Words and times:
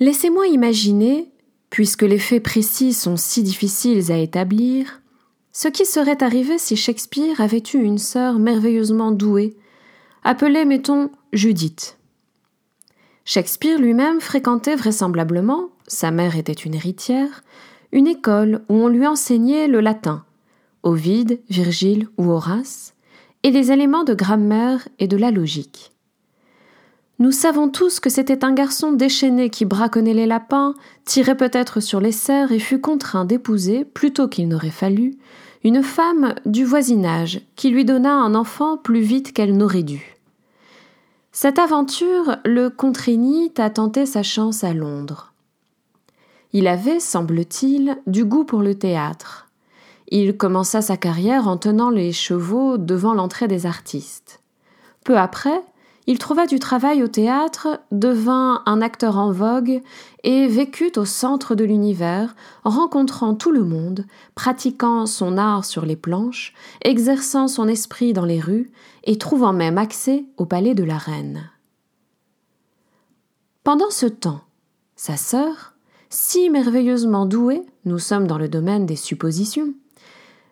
Laissez-moi 0.00 0.46
imaginer, 0.46 1.32
puisque 1.70 2.02
les 2.02 2.18
faits 2.18 2.42
précis 2.42 2.92
sont 2.92 3.16
si 3.16 3.42
difficiles 3.42 4.12
à 4.12 4.18
établir, 4.18 5.02
ce 5.52 5.66
qui 5.66 5.84
serait 5.84 6.22
arrivé 6.22 6.56
si 6.56 6.76
Shakespeare 6.76 7.40
avait 7.40 7.62
eu 7.74 7.78
une 7.78 7.98
sœur 7.98 8.38
merveilleusement 8.38 9.10
douée, 9.10 9.56
appelée, 10.22 10.64
mettons, 10.64 11.10
Judith. 11.32 11.98
Shakespeare 13.24 13.78
lui-même 13.78 14.20
fréquentait 14.20 14.76
vraisemblablement, 14.76 15.70
sa 15.88 16.12
mère 16.12 16.36
était 16.36 16.52
une 16.52 16.74
héritière, 16.74 17.42
une 17.90 18.06
école 18.06 18.62
où 18.68 18.74
on 18.74 18.88
lui 18.88 19.06
enseignait 19.06 19.66
le 19.66 19.80
latin, 19.80 20.24
Ovide, 20.84 21.40
Virgile 21.50 22.08
ou 22.18 22.30
Horace, 22.30 22.94
et 23.42 23.50
les 23.50 23.72
éléments 23.72 24.04
de 24.04 24.14
grammaire 24.14 24.88
et 25.00 25.08
de 25.08 25.16
la 25.16 25.32
logique. 25.32 25.92
Nous 27.20 27.32
savons 27.32 27.68
tous 27.68 27.98
que 27.98 28.10
c'était 28.10 28.44
un 28.44 28.52
garçon 28.52 28.92
déchaîné 28.92 29.50
qui 29.50 29.64
braconnait 29.64 30.14
les 30.14 30.26
lapins, 30.26 30.74
tirait 31.04 31.36
peut-être 31.36 31.80
sur 31.80 32.00
les 32.00 32.12
cerfs 32.12 32.52
et 32.52 32.60
fut 32.60 32.80
contraint 32.80 33.24
d'épouser, 33.24 33.84
plutôt 33.84 34.28
qu'il 34.28 34.46
n'aurait 34.46 34.70
fallu, 34.70 35.18
une 35.64 35.82
femme 35.82 36.36
du 36.46 36.64
voisinage 36.64 37.40
qui 37.56 37.70
lui 37.70 37.84
donna 37.84 38.14
un 38.14 38.36
enfant 38.36 38.76
plus 38.76 39.00
vite 39.00 39.32
qu'elle 39.32 39.56
n'aurait 39.56 39.82
dû. 39.82 40.16
Cette 41.32 41.58
aventure 41.58 42.36
le 42.44 42.70
contraignit 42.70 43.52
à 43.58 43.68
tenter 43.68 44.06
sa 44.06 44.22
chance 44.22 44.62
à 44.62 44.72
Londres. 44.72 45.32
Il 46.52 46.68
avait, 46.68 47.00
semble-t-il, 47.00 47.98
du 48.06 48.24
goût 48.24 48.44
pour 48.44 48.62
le 48.62 48.76
théâtre. 48.76 49.48
Il 50.08 50.36
commença 50.36 50.82
sa 50.82 50.96
carrière 50.96 51.48
en 51.48 51.56
tenant 51.56 51.90
les 51.90 52.12
chevaux 52.12 52.78
devant 52.78 53.12
l'entrée 53.12 53.48
des 53.48 53.66
artistes. 53.66 54.40
Peu 55.04 55.18
après, 55.18 55.60
il 56.08 56.18
trouva 56.18 56.46
du 56.46 56.58
travail 56.58 57.02
au 57.02 57.06
théâtre, 57.06 57.82
devint 57.92 58.62
un 58.64 58.80
acteur 58.80 59.18
en 59.18 59.30
vogue 59.30 59.82
et 60.24 60.46
vécut 60.48 60.92
au 60.96 61.04
centre 61.04 61.54
de 61.54 61.64
l'univers, 61.64 62.34
rencontrant 62.64 63.34
tout 63.34 63.52
le 63.52 63.62
monde, 63.62 64.06
pratiquant 64.34 65.04
son 65.04 65.36
art 65.36 65.66
sur 65.66 65.84
les 65.84 65.96
planches, 65.96 66.54
exerçant 66.82 67.46
son 67.46 67.68
esprit 67.68 68.14
dans 68.14 68.24
les 68.24 68.40
rues 68.40 68.70
et 69.04 69.18
trouvant 69.18 69.52
même 69.52 69.76
accès 69.76 70.24
au 70.38 70.46
palais 70.46 70.74
de 70.74 70.82
la 70.82 70.96
reine. 70.96 71.50
Pendant 73.62 73.90
ce 73.90 74.06
temps, 74.06 74.40
sa 74.96 75.18
sœur, 75.18 75.74
si 76.08 76.48
merveilleusement 76.48 77.26
douée, 77.26 77.66
nous 77.84 77.98
sommes 77.98 78.26
dans 78.26 78.38
le 78.38 78.48
domaine 78.48 78.86
des 78.86 78.96
suppositions, 78.96 79.74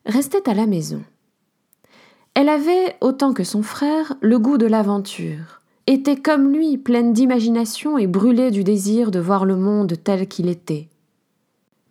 restait 0.05 0.51
à 0.51 0.55
la 0.55 0.67
maison. 0.67 1.03
Elle 2.37 2.51
avait, 2.51 2.99
autant 3.01 3.33
que 3.33 3.45
son 3.45 3.63
frère, 3.63 4.13
le 4.21 4.39
goût 4.39 4.59
de 4.59 4.67
l'aventure, 4.67 5.63
était 5.87 6.17
comme 6.17 6.53
lui 6.53 6.77
pleine 6.77 7.15
d'imagination 7.15 7.97
et 7.97 8.07
brûlée 8.07 8.51
du 8.51 8.63
désir 8.63 9.11
de 9.11 9.19
voir 9.19 9.47
le 9.47 9.57
monde 9.57 9.95
tel 10.05 10.29
qu'il 10.29 10.51
était. 10.51 10.91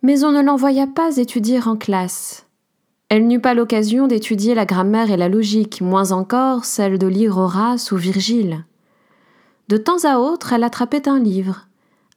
Mais 0.02 0.22
on 0.22 0.30
ne 0.30 0.40
l'envoya 0.40 0.86
pas 0.86 1.16
étudier 1.16 1.58
en 1.66 1.74
classe. 1.74 2.46
Elle 3.08 3.26
n'eut 3.26 3.40
pas 3.40 3.54
l'occasion 3.54 4.06
d'étudier 4.06 4.54
la 4.54 4.66
grammaire 4.66 5.10
et 5.10 5.16
la 5.16 5.28
logique, 5.28 5.80
moins 5.80 6.12
encore 6.12 6.64
celle 6.64 7.00
de 7.00 7.08
lire 7.08 7.38
Horace 7.38 7.90
ou 7.90 7.96
Virgile. 7.96 8.64
De 9.66 9.76
temps 9.76 10.04
à 10.04 10.18
autre, 10.18 10.52
elle 10.52 10.62
attrapait 10.62 11.08
un 11.08 11.18
livre. 11.18 11.66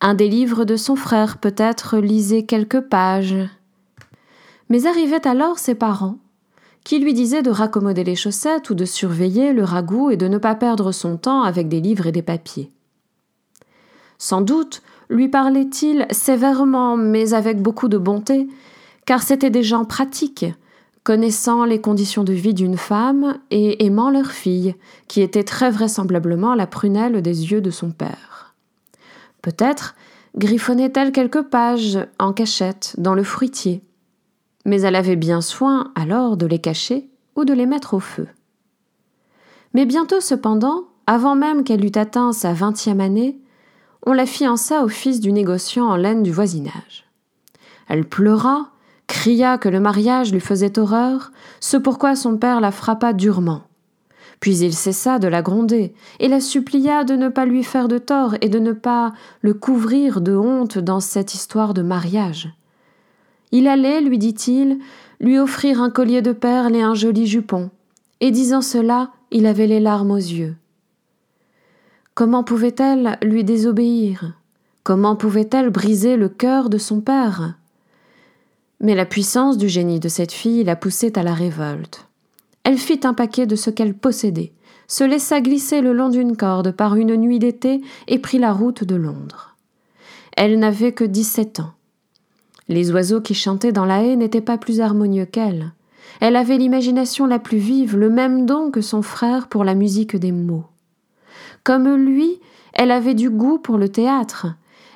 Un 0.01 0.13
des 0.13 0.29
livres 0.29 0.65
de 0.65 0.75
son 0.75 0.95
frère 0.95 1.39
peut-être 1.39 1.97
lisait 1.97 2.43
quelques 2.43 2.81
pages. 2.81 3.49
Mais 4.69 4.85
arrivaient 4.85 5.27
alors 5.27 5.57
ses 5.57 5.73
parents, 5.73 6.19
qui 6.89 6.97
lui 6.97 7.13
disait 7.13 7.43
de 7.43 7.51
raccommoder 7.51 8.03
les 8.03 8.15
chaussettes 8.15 8.71
ou 8.71 8.73
de 8.73 8.83
surveiller 8.83 9.53
le 9.53 9.63
ragoût 9.63 10.09
et 10.09 10.17
de 10.17 10.27
ne 10.27 10.39
pas 10.39 10.55
perdre 10.55 10.91
son 10.91 11.17
temps 11.17 11.43
avec 11.43 11.69
des 11.69 11.81
livres 11.81 12.07
et 12.07 12.11
des 12.11 12.23
papiers. 12.23 12.71
Sans 14.17 14.41
doute 14.41 14.81
lui 15.07 15.27
parlait-il 15.27 16.07
sévèrement, 16.09 16.97
mais 16.97 17.35
avec 17.35 17.61
beaucoup 17.61 17.89
de 17.89 17.99
bonté, 17.99 18.47
car 19.05 19.21
c'étaient 19.21 19.51
des 19.51 19.61
gens 19.61 19.85
pratiques, 19.85 20.47
connaissant 21.03 21.63
les 21.63 21.79
conditions 21.79 22.23
de 22.23 22.33
vie 22.33 22.55
d'une 22.55 22.75
femme 22.75 23.37
et 23.51 23.85
aimant 23.85 24.09
leur 24.09 24.31
fille, 24.31 24.73
qui 25.07 25.21
était 25.21 25.43
très 25.43 25.69
vraisemblablement 25.69 26.55
la 26.55 26.65
prunelle 26.65 27.21
des 27.21 27.51
yeux 27.51 27.61
de 27.61 27.69
son 27.69 27.91
père. 27.91 28.55
Peut-être 29.43 29.93
griffonnait-elle 30.35 31.11
quelques 31.11 31.43
pages 31.43 31.99
en 32.17 32.33
cachette 32.33 32.95
dans 32.97 33.13
le 33.13 33.23
fruitier, 33.23 33.83
mais 34.65 34.81
elle 34.81 34.95
avait 34.95 35.15
bien 35.15 35.41
soin 35.41 35.91
alors 35.95 36.37
de 36.37 36.45
les 36.45 36.59
cacher 36.59 37.09
ou 37.35 37.45
de 37.45 37.53
les 37.53 37.65
mettre 37.65 37.93
au 37.93 37.99
feu. 37.99 38.27
Mais 39.73 39.85
bientôt 39.85 40.19
cependant, 40.19 40.85
avant 41.07 41.35
même 41.35 41.63
qu'elle 41.63 41.85
eût 41.85 41.97
atteint 41.97 42.31
sa 42.33 42.53
vingtième 42.53 43.01
année, 43.01 43.39
on 44.05 44.13
la 44.13 44.25
fiança 44.25 44.83
au 44.83 44.87
fils 44.87 45.19
du 45.19 45.31
négociant 45.31 45.87
en 45.87 45.95
laine 45.95 46.23
du 46.23 46.31
voisinage. 46.31 47.05
Elle 47.87 48.05
pleura, 48.05 48.71
cria 49.07 49.57
que 49.57 49.69
le 49.69 49.79
mariage 49.79 50.31
lui 50.31 50.39
faisait 50.39 50.79
horreur, 50.79 51.31
ce 51.59 51.77
pourquoi 51.77 52.15
son 52.15 52.37
père 52.37 52.61
la 52.61 52.71
frappa 52.71 53.13
durement. 53.13 53.63
Puis 54.39 54.59
il 54.59 54.73
cessa 54.73 55.19
de 55.19 55.27
la 55.27 55.41
gronder 55.41 55.93
et 56.19 56.27
la 56.27 56.39
supplia 56.39 57.03
de 57.03 57.15
ne 57.15 57.27
pas 57.27 57.45
lui 57.45 57.63
faire 57.63 57.87
de 57.87 57.97
tort 57.97 58.35
et 58.41 58.47
de 58.47 58.59
ne 58.59 58.71
pas 58.71 59.13
le 59.41 59.53
couvrir 59.53 60.21
de 60.21 60.35
honte 60.35 60.77
dans 60.77 61.01
cette 61.01 61.33
histoire 61.33 61.73
de 61.73 61.81
mariage. 61.81 62.53
Il 63.51 63.67
allait, 63.67 64.01
lui 64.01 64.17
dit-il, 64.17 64.79
lui 65.19 65.39
offrir 65.39 65.81
un 65.81 65.89
collier 65.89 66.21
de 66.21 66.31
perles 66.31 66.75
et 66.75 66.81
un 66.81 66.93
joli 66.93 67.27
jupon, 67.27 67.69
et 68.21 68.31
disant 68.31 68.61
cela, 68.61 69.11
il 69.31 69.45
avait 69.45 69.67
les 69.67 69.79
larmes 69.79 70.11
aux 70.11 70.17
yeux. 70.17 70.55
Comment 72.13 72.43
pouvait-elle 72.43 73.17
lui 73.23 73.43
désobéir? 73.43 74.33
Comment 74.83 75.15
pouvait-elle 75.15 75.69
briser 75.69 76.17
le 76.17 76.29
cœur 76.29 76.69
de 76.69 76.77
son 76.77 77.01
père? 77.01 77.55
Mais 78.81 78.95
la 78.95 79.05
puissance 79.05 79.57
du 79.57 79.69
génie 79.69 79.99
de 79.99 80.09
cette 80.09 80.31
fille 80.31 80.63
la 80.63 80.75
poussait 80.75 81.17
à 81.17 81.23
la 81.23 81.33
révolte. 81.33 82.07
Elle 82.63 82.77
fit 82.77 83.01
un 83.03 83.13
paquet 83.13 83.45
de 83.45 83.55
ce 83.55 83.69
qu'elle 83.69 83.93
possédait, 83.93 84.53
se 84.87 85.03
laissa 85.03 85.41
glisser 85.41 85.81
le 85.81 85.93
long 85.93 86.09
d'une 86.09 86.35
corde 86.35 86.71
par 86.71 86.95
une 86.95 87.15
nuit 87.15 87.39
d'été 87.39 87.81
et 88.07 88.19
prit 88.19 88.39
la 88.39 88.53
route 88.53 88.83
de 88.83 88.95
Londres. 88.95 89.55
Elle 90.35 90.59
n'avait 90.59 90.93
que 90.93 91.03
dix-sept 91.03 91.59
ans. 91.59 91.73
Les 92.69 92.91
oiseaux 92.91 93.19
qui 93.19 93.33
chantaient 93.33 93.71
dans 93.71 93.85
la 93.85 94.03
haie 94.03 94.15
n'étaient 94.15 94.41
pas 94.41 94.59
plus 94.59 94.79
harmonieux 94.79 95.25
qu'elle. 95.25 95.73
Elle 96.21 96.35
avait 96.35 96.57
l'imagination 96.57 97.25
la 97.25 97.39
plus 97.39 97.57
vive, 97.57 97.97
le 97.97 98.09
même 98.09 98.45
don 98.45 98.71
que 98.71 98.81
son 98.81 99.01
frère 99.01 99.47
pour 99.47 99.63
la 99.63 99.73
musique 99.73 100.15
des 100.15 100.31
mots. 100.31 100.65
Comme 101.63 101.93
lui, 101.95 102.39
elle 102.73 102.91
avait 102.91 103.15
du 103.15 103.29
goût 103.29 103.57
pour 103.57 103.77
le 103.77 103.89
théâtre. 103.89 104.47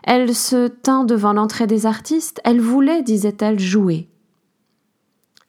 Elle 0.04 0.36
se 0.36 0.68
tint 0.68 1.04
devant 1.04 1.34
l'entrée 1.34 1.66
des 1.66 1.86
artistes, 1.86 2.42
elle 2.44 2.62
voulait, 2.62 3.04
disait-elle, 3.04 3.60
jouer. 3.60 4.08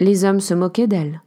Les 0.01 0.25
hommes 0.25 0.41
se 0.41 0.55
moquaient 0.55 0.87
d'elle. 0.87 1.23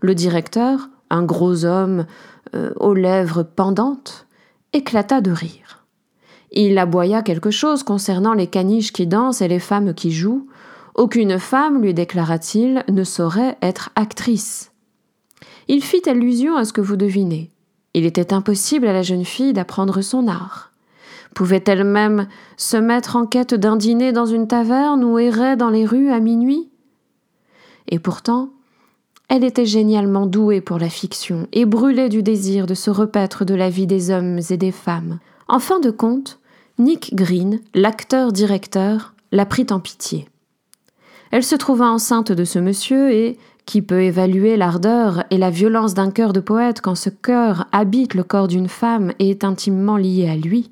Le 0.00 0.14
directeur, 0.14 0.88
un 1.10 1.24
gros 1.24 1.64
homme 1.64 2.06
euh, 2.54 2.72
aux 2.76 2.94
lèvres 2.94 3.42
pendantes, 3.42 4.26
éclata 4.72 5.20
de 5.20 5.30
rire. 5.30 5.81
Il 6.52 6.76
aboya 6.78 7.22
quelque 7.22 7.50
chose 7.50 7.82
concernant 7.82 8.34
les 8.34 8.46
caniches 8.46 8.92
qui 8.92 9.06
dansent 9.06 9.40
et 9.40 9.48
les 9.48 9.58
femmes 9.58 9.94
qui 9.94 10.12
jouent. 10.12 10.46
Aucune 10.94 11.38
femme, 11.38 11.80
lui 11.80 11.94
déclara-t-il, 11.94 12.84
ne 12.88 13.04
saurait 13.04 13.56
être 13.62 13.90
actrice. 13.96 14.70
Il 15.68 15.82
fit 15.82 16.06
allusion 16.06 16.56
à 16.56 16.66
ce 16.66 16.74
que 16.74 16.82
vous 16.82 16.96
devinez. 16.96 17.50
Il 17.94 18.04
était 18.04 18.34
impossible 18.34 18.86
à 18.86 18.92
la 18.92 19.02
jeune 19.02 19.24
fille 19.24 19.54
d'apprendre 19.54 20.02
son 20.02 20.28
art. 20.28 20.72
Pouvait-elle 21.34 21.84
même 21.84 22.28
se 22.58 22.76
mettre 22.76 23.16
en 23.16 23.24
quête 23.24 23.54
d'un 23.54 23.76
dîner 23.76 24.12
dans 24.12 24.26
une 24.26 24.46
taverne 24.46 25.02
ou 25.02 25.18
errer 25.18 25.56
dans 25.56 25.70
les 25.70 25.86
rues 25.86 26.10
à 26.10 26.20
minuit? 26.20 26.68
Et 27.88 27.98
pourtant, 27.98 28.50
elle 29.28 29.44
était 29.44 29.64
génialement 29.64 30.26
douée 30.26 30.60
pour 30.60 30.78
la 30.78 30.90
fiction 30.90 31.48
et 31.52 31.64
brûlait 31.64 32.10
du 32.10 32.22
désir 32.22 32.66
de 32.66 32.74
se 32.74 32.90
repaître 32.90 33.46
de 33.46 33.54
la 33.54 33.70
vie 33.70 33.86
des 33.86 34.10
hommes 34.10 34.40
et 34.50 34.58
des 34.58 34.72
femmes. 34.72 35.18
En 35.48 35.58
fin 35.58 35.80
de 35.80 35.90
compte, 35.90 36.38
Nick 36.78 37.14
Green, 37.14 37.60
l'acteur-directeur, 37.74 39.14
la 39.30 39.46
prit 39.46 39.66
en 39.70 39.80
pitié. 39.80 40.28
Elle 41.30 41.44
se 41.44 41.54
trouva 41.54 41.90
enceinte 41.90 42.32
de 42.32 42.44
ce 42.44 42.58
monsieur 42.58 43.12
et, 43.12 43.38
qui 43.66 43.82
peut 43.82 44.02
évaluer 44.02 44.56
l'ardeur 44.56 45.24
et 45.30 45.38
la 45.38 45.50
violence 45.50 45.94
d'un 45.94 46.10
cœur 46.10 46.32
de 46.32 46.40
poète 46.40 46.80
quand 46.80 46.94
ce 46.94 47.10
cœur 47.10 47.66
habite 47.72 48.14
le 48.14 48.24
corps 48.24 48.48
d'une 48.48 48.68
femme 48.68 49.12
et 49.18 49.30
est 49.30 49.44
intimement 49.44 49.96
lié 49.96 50.28
à 50.28 50.36
lui, 50.36 50.70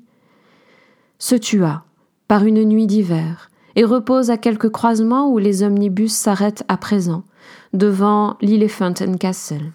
se 1.19 1.35
tua 1.35 1.83
par 2.27 2.43
une 2.45 2.63
nuit 2.63 2.87
d'hiver 2.87 3.49
et 3.75 3.85
repose 3.85 4.29
à 4.29 4.37
quelques 4.37 4.69
croisements 4.69 5.29
où 5.29 5.37
les 5.37 5.63
omnibus 5.63 6.13
s'arrêtent 6.13 6.63
à 6.67 6.77
présent, 6.77 7.23
devant 7.73 8.37
l'Elephant 8.41 8.93
and 9.01 9.17
Castle. 9.17 9.71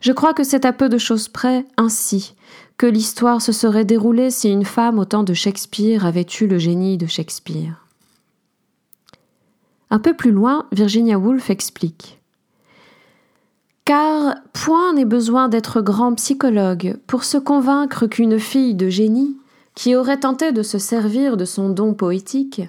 Je 0.00 0.12
crois 0.12 0.32
que 0.32 0.44
c'est 0.44 0.64
à 0.64 0.72
peu 0.72 0.88
de 0.88 0.98
choses 0.98 1.28
près 1.28 1.66
ainsi 1.76 2.34
que 2.80 2.86
l'histoire 2.86 3.42
se 3.42 3.52
serait 3.52 3.84
déroulée 3.84 4.30
si 4.30 4.48
une 4.48 4.64
femme 4.64 4.98
au 4.98 5.04
temps 5.04 5.22
de 5.22 5.34
Shakespeare 5.34 6.06
avait 6.06 6.24
eu 6.40 6.46
le 6.46 6.56
génie 6.56 6.96
de 6.96 7.06
Shakespeare. 7.06 7.84
Un 9.90 9.98
peu 9.98 10.14
plus 10.14 10.30
loin, 10.30 10.64
Virginia 10.72 11.18
Woolf 11.18 11.50
explique. 11.50 12.22
Car 13.84 14.36
point 14.54 14.94
n'est 14.94 15.04
besoin 15.04 15.50
d'être 15.50 15.82
grand 15.82 16.14
psychologue 16.14 16.96
pour 17.06 17.24
se 17.24 17.36
convaincre 17.36 18.06
qu'une 18.06 18.38
fille 18.38 18.74
de 18.74 18.88
génie, 18.88 19.36
qui 19.74 19.94
aurait 19.94 20.20
tenté 20.20 20.50
de 20.50 20.62
se 20.62 20.78
servir 20.78 21.36
de 21.36 21.44
son 21.44 21.68
don 21.68 21.92
poétique, 21.92 22.62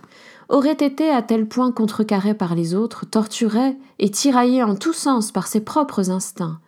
aurait 0.49 0.73
été 0.73 1.09
à 1.09 1.21
tel 1.21 1.47
point 1.47 1.71
contrecarrée 1.71 2.33
par 2.33 2.53
les 2.53 2.75
autres, 2.75 3.05
torturée 3.05 3.77
et 3.97 4.11
tiraillée 4.11 4.61
en 4.61 4.75
tous 4.75 4.91
sens 4.91 5.31
par 5.31 5.47
ses 5.47 5.61
propres 5.61 6.09
instincts, 6.09 6.59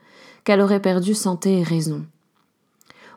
qu'elle 0.46 0.62
aurait 0.62 0.82
perdu 0.82 1.14
santé 1.14 1.60
et 1.60 1.64
raison. 1.64 2.06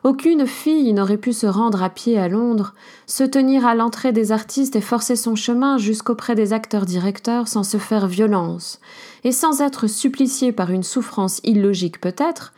Aucune 0.03 0.45
fille 0.45 0.93
n'aurait 0.93 1.17
pu 1.17 1.33
se 1.33 1.47
rendre 1.47 1.81
à 1.81 1.89
pied 1.89 2.17
à 2.17 2.27
Londres, 2.27 2.73
se 3.07 3.23
tenir 3.23 3.65
à 3.65 3.75
l'entrée 3.75 4.11
des 4.11 4.31
artistes 4.31 4.75
et 4.75 4.81
forcer 4.81 5.15
son 5.15 5.35
chemin 5.35 5.77
jusqu'auprès 5.77 6.35
des 6.35 6.53
acteurs 6.53 6.85
directeurs 6.85 7.47
sans 7.47 7.63
se 7.63 7.77
faire 7.77 8.07
violence, 8.07 8.79
et 9.23 9.31
sans 9.31 9.61
être 9.61 9.87
suppliciée 9.87 10.51
par 10.51 10.71
une 10.71 10.83
souffrance 10.83 11.41
illogique 11.43 11.99
peut-être, 11.99 12.53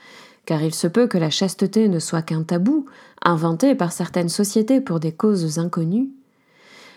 car 0.46 0.62
il 0.64 0.74
se 0.74 0.88
peut 0.88 1.08
que 1.08 1.18
la 1.18 1.30
chasteté 1.30 1.88
ne 1.88 2.00
soit 2.00 2.22
qu'un 2.22 2.44
tabou, 2.44 2.86
inventé 3.24 3.76
par 3.76 3.92
certaines 3.92 4.30
sociétés 4.30 4.82
pour 4.82 5.00
des 5.00 5.12
causes 5.12 5.60
inconnues, 5.60 6.10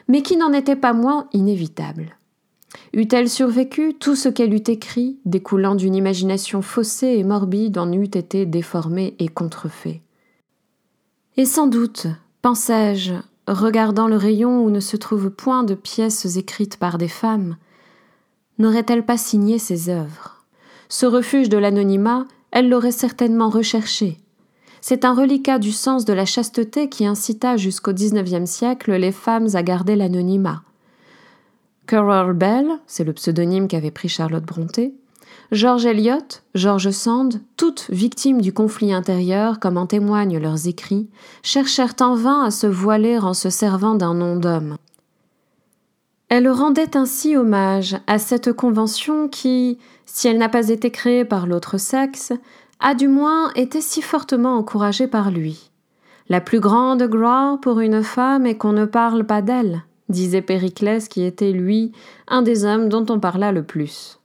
mais 0.09 0.23
qui 0.23 0.37
n'en 0.37 0.53
était 0.53 0.77
pas 0.77 0.93
moins 0.93 1.29
inévitable. 1.33 2.17
Eût-elle 2.95 3.29
survécu, 3.29 3.95
tout 3.95 4.17
ce 4.17 4.29
qu'elle 4.29 4.55
eût 4.55 4.65
écrit, 4.67 5.19
découlant 5.25 5.75
d'une 5.75 5.95
imagination 5.95 6.63
faussée 6.63 7.15
et 7.19 7.25
morbide, 7.25 7.79
en 7.79 7.93
eût 7.93 8.05
été 8.05 8.47
déformé 8.47 9.15
et 9.19 9.29
contrefait. 9.29 10.03
Et 11.39 11.47
sans 11.47 11.67
doute, 11.67 12.09
pensais-je, 12.43 13.15
regardant 13.49 14.07
le 14.07 14.17
rayon 14.17 14.63
où 14.63 14.71
ne 14.71 14.81
se 14.81 14.99
trouve 14.99 15.31
point 15.31 15.65
de 15.65 15.75
pièces 15.75 16.37
écrites 16.37 16.77
par 16.77 16.99
des 16.99 17.09
femmes, 17.09 17.57
n'aurait-elle 18.59 19.07
pas 19.07 19.17
signé 19.17 19.59
ses 19.59 19.89
œuvres? 19.89 20.45
Ce 20.91 21.07
refuge 21.07 21.49
de 21.49 21.57
l'anonymat, 21.57 22.27
elle 22.51 22.69
l'aurait 22.69 22.93
certainement 22.93 23.49
recherché. 23.49 24.19
C'est 24.83 25.07
un 25.07 25.15
reliquat 25.15 25.59
du 25.59 25.73
sens 25.73 26.05
de 26.05 26.13
la 26.13 26.27
chasteté 26.27 26.91
qui 26.91 27.07
incita 27.07 27.57
jusqu'au 27.57 27.95
XIXe 27.95 28.51
siècle 28.51 28.93
les 28.93 29.13
femmes 29.13 29.49
à 29.55 29.63
garder 29.63 29.97
l'anonymat. 29.97 30.63
Currer 31.87 32.35
Bell, 32.35 32.69
c'est 32.87 33.05
le 33.05 33.15
pseudonyme 33.15 33.69
qu'avait 33.69 33.91
pris 33.91 34.11
Charlotte 34.11 34.45
Brontë, 34.45 34.93
George 35.53 35.85
Eliot, 35.85 36.41
George 36.55 36.91
Sand, 36.91 37.41
toutes 37.57 37.87
victimes 37.91 38.41
du 38.41 38.53
conflit 38.53 38.93
intérieur, 38.93 39.61
comme 39.61 39.77
en 39.77 39.87
témoignent 39.87 40.39
leurs 40.39 40.67
écrits, 40.67 41.09
cherchèrent 41.43 41.95
en 42.01 42.15
vain 42.15 42.43
à 42.45 42.51
se 42.51 42.67
voiler 42.67 43.19
en 43.19 43.35
se 43.35 43.51
servant 43.51 43.95
d'un 43.95 44.15
nom 44.15 44.37
d'homme. 44.37 44.77
Elle 46.29 46.49
rendait 46.49 46.97
ainsi 46.97 47.37
hommage 47.37 47.99
à 48.07 48.19
cette 48.19 48.55
convention 48.55 49.29
qui, 49.29 49.79
si 50.07 50.29
elle 50.29 50.39
n'a 50.39 50.49
pas 50.49 50.71
été 50.71 50.91
créée 50.91 51.27
par 51.27 51.47
l'autre 51.47 51.77
sexe, 51.77 52.33
a 52.81 52.95
du 52.95 53.07
moins 53.07 53.53
été 53.53 53.83
si 53.83 54.01
fortement 54.01 54.57
encouragée 54.57 55.07
par 55.07 55.31
lui. 55.31 55.71
La 56.31 56.41
plus 56.41 56.61
grande 56.61 57.03
gloire 57.03 57.61
pour 57.61 57.81
une 57.81 58.03
femme 58.03 58.47
est 58.47 58.57
qu'on 58.57 58.73
ne 58.73 58.87
parle 58.87 59.25
pas 59.25 59.43
d'elle, 59.43 59.83
disait 60.09 60.41
Périclès 60.41 61.07
qui 61.07 61.23
était, 61.23 61.53
lui, 61.53 61.93
un 62.29 62.41
des 62.41 62.65
hommes 62.65 62.89
dont 62.89 63.05
on 63.11 63.21
parla 63.21 63.53
le 63.53 63.63
plus. 63.63 64.19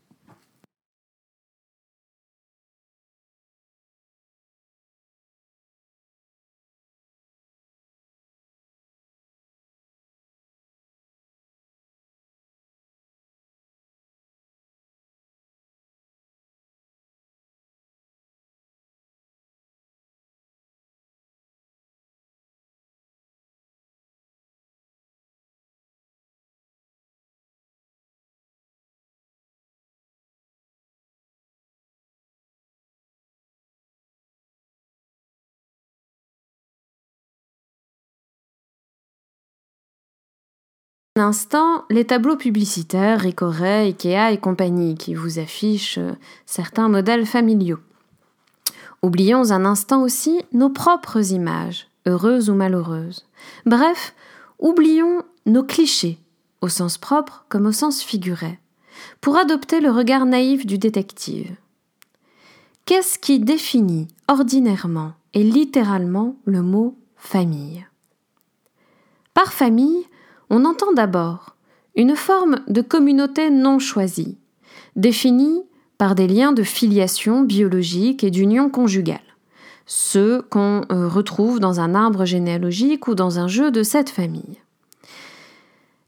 Instant 41.19 41.85
les 41.89 42.05
tableaux 42.05 42.37
publicitaires 42.37 43.21
Ricoret, 43.21 43.87
Ikea 43.87 44.31
et 44.31 44.37
compagnie 44.37 44.95
qui 44.95 45.13
vous 45.13 45.39
affichent 45.39 45.97
euh, 45.97 46.13
certains 46.45 46.89
modèles 46.89 47.25
familiaux. 47.25 47.79
Oublions 49.03 49.51
un 49.51 49.65
instant 49.65 50.01
aussi 50.01 50.41
nos 50.53 50.69
propres 50.69 51.31
images, 51.31 51.87
heureuses 52.07 52.49
ou 52.49 52.55
malheureuses. 52.55 53.25
Bref, 53.65 54.15
oublions 54.59 55.23
nos 55.45 55.63
clichés, 55.63 56.17
au 56.61 56.67
sens 56.67 56.97
propre 56.97 57.45
comme 57.47 57.67
au 57.67 57.71
sens 57.71 58.01
figuré, 58.01 58.59
pour 59.21 59.37
adopter 59.37 59.79
le 59.79 59.91
regard 59.91 60.25
naïf 60.25 60.65
du 60.65 60.77
détective. 60.77 61.55
Qu'est-ce 62.85 63.19
qui 63.19 63.39
définit 63.39 64.07
ordinairement 64.27 65.13
et 65.33 65.43
littéralement 65.43 66.35
le 66.45 66.61
mot 66.61 66.97
famille? 67.17 67.85
Par 69.33 69.53
famille, 69.53 70.07
on 70.49 70.65
entend 70.65 70.93
d'abord 70.93 71.55
une 71.95 72.15
forme 72.15 72.59
de 72.67 72.81
communauté 72.81 73.49
non 73.49 73.79
choisie, 73.79 74.37
définie 74.95 75.63
par 75.97 76.15
des 76.15 76.27
liens 76.27 76.51
de 76.51 76.63
filiation 76.63 77.41
biologique 77.41 78.23
et 78.23 78.29
d'union 78.29 78.69
conjugale, 78.69 79.19
ceux 79.85 80.43
qu'on 80.43 80.83
euh, 80.91 81.07
retrouve 81.07 81.59
dans 81.59 81.79
un 81.79 81.95
arbre 81.95 82.25
généalogique 82.25 83.07
ou 83.07 83.15
dans 83.15 83.39
un 83.39 83.47
jeu 83.47 83.71
de 83.71 83.83
cette 83.83 84.09
famille. 84.09 84.59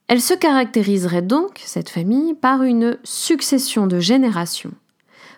Elle 0.07 0.21
se 0.21 0.33
caractériserait 0.33 1.21
donc, 1.21 1.61
cette 1.65 1.89
famille, 1.89 2.33
par 2.33 2.63
une 2.63 2.97
succession 3.03 3.87
de 3.87 3.99
générations, 3.99 4.73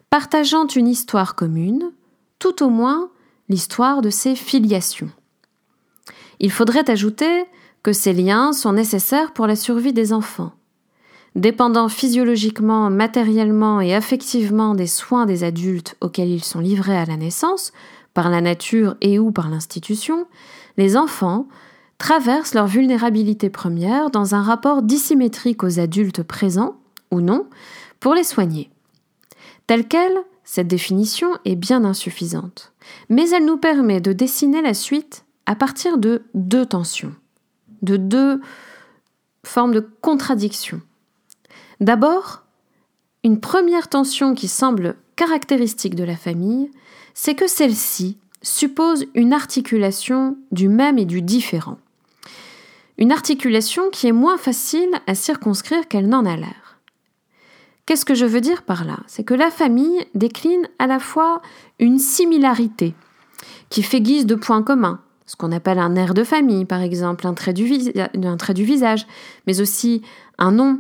partageant 0.10 0.68
une 0.68 0.88
histoire 0.88 1.36
commune, 1.36 1.92
tout 2.40 2.64
au 2.64 2.70
moins 2.70 3.10
l'histoire 3.50 4.02
de 4.02 4.10
ses 4.10 4.36
filiations. 4.36 5.12
Il 6.40 6.52
faudrait 6.52 6.90
ajouter 6.90 7.46
que 7.84 7.94
ces 7.94 8.14
liens 8.14 8.54
sont 8.54 8.74
nécessaires 8.74 9.34
pour 9.34 9.48
la 9.48 9.56
survie 9.56 9.94
des 9.94 10.14
enfants. 10.14 10.54
Dépendant 11.36 11.88
physiologiquement, 11.88 12.90
matériellement 12.90 13.80
et 13.80 13.96
affectivement 13.96 14.76
des 14.76 14.88
soins 14.88 15.26
des 15.26 15.44
adultes 15.44 15.96
auxquels 16.02 16.30
ils 16.30 16.44
sont 16.44 16.60
livrés 16.60 16.98
à 16.98 17.06
la 17.06 17.16
naissance, 17.16 17.72
par 18.14 18.30
la 18.30 18.42
nature 18.42 18.96
et 19.00 19.18
ou 19.18 19.32
par 19.32 19.50
l'institution, 19.50 20.28
les 20.78 20.98
enfants 20.98 21.48
traversent 21.98 22.54
leur 22.54 22.68
vulnérabilité 22.68 23.50
première 23.50 24.10
dans 24.10 24.36
un 24.36 24.42
rapport 24.42 24.82
dissymétrique 24.82 25.64
aux 25.64 25.80
adultes 25.80 26.24
présents, 26.24 26.76
ou 27.12 27.22
non, 27.22 27.48
pour 28.00 28.14
les 28.14 28.24
soigner. 28.24 28.70
Telle 29.68 29.88
qu'elle, 29.88 30.18
cette 30.44 30.68
définition 30.68 31.30
est 31.46 31.56
bien 31.56 31.86
insuffisante, 31.86 32.74
mais 33.10 33.30
elle 33.30 33.46
nous 33.46 33.58
permet 33.58 34.02
de 34.02 34.12
dessiner 34.12 34.62
la 34.62 34.74
suite 34.74 35.26
à 35.46 35.56
partir 35.56 35.98
de 35.98 36.24
deux 36.34 36.66
tensions 36.66 37.14
de 37.82 37.98
deux 37.98 38.42
formes 39.44 39.74
de 39.74 39.88
contradiction. 40.02 40.82
D'abord, 41.80 42.44
une 43.24 43.40
première 43.40 43.90
tension 43.90 44.34
qui 44.34 44.48
semble 44.48 44.96
caractéristique 45.16 45.96
de 45.96 46.04
la 46.04 46.16
famille, 46.16 46.72
c'est 47.14 47.36
que 47.36 47.48
celle-ci 47.48 48.18
suppose 48.42 49.06
une 49.14 49.34
articulation 49.34 50.38
du 50.52 50.68
même 50.68 50.98
et 50.98 51.06
du 51.06 51.22
différent. 51.22 51.78
Une 52.98 53.12
articulation 53.12 53.90
qui 53.90 54.08
est 54.08 54.12
moins 54.12 54.38
facile 54.38 54.92
à 55.08 55.16
circonscrire 55.16 55.88
qu'elle 55.88 56.08
n'en 56.08 56.26
a 56.26 56.36
l'air. 56.36 56.80
Qu'est-ce 57.86 58.06
que 58.06 58.16
je 58.16 58.26
veux 58.26 58.42
dire 58.42 58.64
par 58.64 58.86
là? 58.86 59.00
C'est 59.08 59.24
que 59.24 59.34
la 59.34 59.52
famille 59.52 60.06
décline 60.16 60.68
à 60.80 60.88
la 60.88 61.00
fois 61.00 61.42
une 61.80 62.00
similarité 62.00 62.94
qui 63.70 63.84
fait 63.84 64.02
guise 64.02 64.26
de 64.26 64.36
points 64.36 64.64
communs, 64.64 65.02
ce 65.26 65.36
qu'on 65.36 65.52
appelle 65.52 65.80
un 65.80 65.96
air 65.96 66.14
de 66.14 66.24
famille, 66.24 66.66
par 66.66 66.82
exemple, 66.82 67.26
un 67.28 67.34
trait, 67.34 67.54
du 67.54 67.66
visage, 67.66 69.08
mais 69.48 69.62
aussi 69.62 70.02
un 70.38 70.52
nom, 70.52 70.80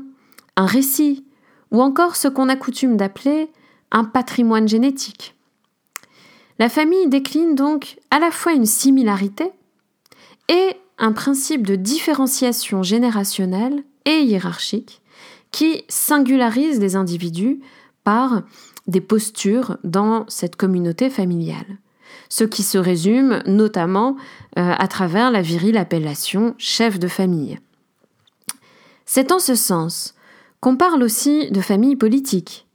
un 0.57 0.65
récit, 0.65 1.25
ou 1.71 1.81
encore 1.81 2.15
ce 2.15 2.27
qu'on 2.27 2.49
a 2.49 2.55
coutume 2.55 2.97
d'appeler 2.97 3.49
un 3.91 4.03
patrimoine 4.03 4.67
génétique. 4.67 5.35
La 6.59 6.69
famille 6.69 7.07
décline 7.07 7.55
donc 7.55 7.97
à 8.11 8.19
la 8.19 8.29
fois 8.29 8.53
une 8.53 8.65
similarité 8.65 9.51
et 10.49 10.75
un 10.97 11.11
principe 11.11 11.65
de 11.65 11.75
différenciation 11.75 12.83
générationnelle 12.83 13.83
et 14.05 14.19
hiérarchique 14.21 15.01
qui 15.51 15.83
singularise 15.89 16.79
les 16.79 16.95
individus 16.95 17.59
par 18.03 18.43
des 18.87 19.01
postures 19.01 19.77
dans 19.83 20.25
cette 20.27 20.55
communauté 20.55 21.09
familiale 21.09 21.79
ce 22.31 22.45
qui 22.45 22.63
se 22.63 22.77
résume 22.77 23.43
notamment 23.45 24.15
euh, 24.57 24.73
à 24.77 24.87
travers 24.87 25.31
la 25.31 25.41
virile 25.41 25.75
appellation 25.75 26.55
chef 26.57 26.97
de 26.97 27.09
famille. 27.09 27.59
C'est 29.05 29.33
en 29.33 29.39
ce 29.39 29.53
sens 29.53 30.15
qu'on 30.61 30.77
parle 30.77 31.03
aussi 31.03 31.51
de 31.51 31.59
famille 31.59 31.97
politique. 31.97 32.67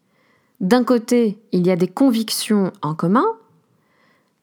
D'un 0.61 0.85
côté, 0.85 1.39
il 1.53 1.67
y 1.67 1.71
a 1.71 1.77
des 1.77 1.89
convictions 1.89 2.71
en 2.83 2.95
commun, 2.95 3.27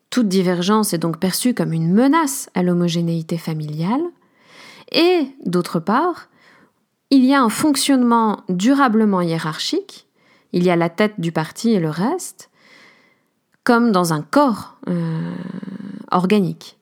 Toute 0.10 0.28
divergence 0.28 0.94
est 0.94 1.00
donc 1.00 1.20
perçue 1.20 1.54
comme 1.54 1.74
une 1.74 1.92
menace 1.92 2.50
à 2.56 2.64
l'homogénéité 2.64 3.38
familiale. 3.38 4.04
Et 4.92 5.28
d'autre 5.46 5.80
part, 5.80 6.30
il 7.10 7.26
y 7.26 7.34
a 7.34 7.42
un 7.42 7.50
fonctionnement 7.50 8.44
durablement 8.50 9.22
hiérarchique, 9.22 10.08
il 10.54 10.64
y 10.64 10.72
a 10.72 10.76
la 10.76 10.90
tête 10.90 11.20
du 11.20 11.32
parti 11.32 11.72
et 11.72 11.80
le 11.80 11.90
reste, 11.90 12.52
comme 13.64 13.92
dans 13.92 14.14
un 14.14 14.22
corps 14.22 14.78
euh, 14.90 15.36
organique. 16.12 16.78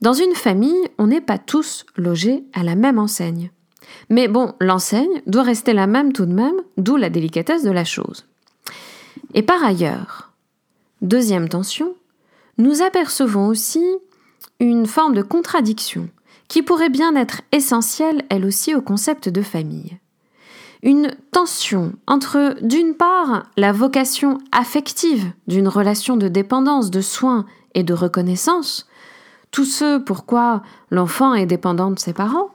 Dans 0.00 0.12
une 0.12 0.34
famille, 0.34 0.88
on 0.98 1.06
n'est 1.06 1.20
pas 1.20 1.38
tous 1.38 1.86
logés 1.96 2.44
à 2.52 2.62
la 2.62 2.74
même 2.74 2.98
enseigne. 2.98 3.50
Mais 4.10 4.28
bon, 4.28 4.54
l'enseigne 4.60 5.22
doit 5.26 5.42
rester 5.42 5.72
la 5.72 5.86
même 5.86 6.12
tout 6.12 6.26
de 6.26 6.32
même, 6.32 6.56
d'où 6.76 6.96
la 6.96 7.10
délicatesse 7.10 7.62
de 7.62 7.70
la 7.70 7.84
chose. 7.84 8.26
Et 9.34 9.42
par 9.42 9.62
ailleurs, 9.64 10.32
deuxième 11.00 11.48
tension, 11.48 11.94
nous 12.58 12.82
apercevons 12.82 13.46
aussi 13.46 13.84
une 14.60 14.86
forme 14.86 15.14
de 15.14 15.22
contradiction 15.22 16.08
qui 16.48 16.62
pourrait 16.62 16.90
bien 16.90 17.16
être 17.16 17.42
essentielle 17.52 18.24
elle 18.28 18.44
aussi 18.44 18.74
au 18.74 18.82
concept 18.82 19.28
de 19.28 19.42
famille. 19.42 19.98
Une 20.84 21.16
tension 21.32 21.94
entre, 22.06 22.56
d'une 22.60 22.92
part, 22.92 23.44
la 23.56 23.72
vocation 23.72 24.38
affective 24.52 25.32
d'une 25.48 25.66
relation 25.66 26.18
de 26.18 26.28
dépendance, 26.28 26.90
de 26.90 27.00
soins 27.00 27.46
et 27.74 27.82
de 27.82 27.94
reconnaissance, 27.94 28.86
tout 29.50 29.64
ce 29.64 29.96
pourquoi 29.96 30.62
l'enfant 30.90 31.32
est 31.32 31.46
dépendant 31.46 31.90
de 31.90 31.98
ses 31.98 32.12
parents, 32.12 32.50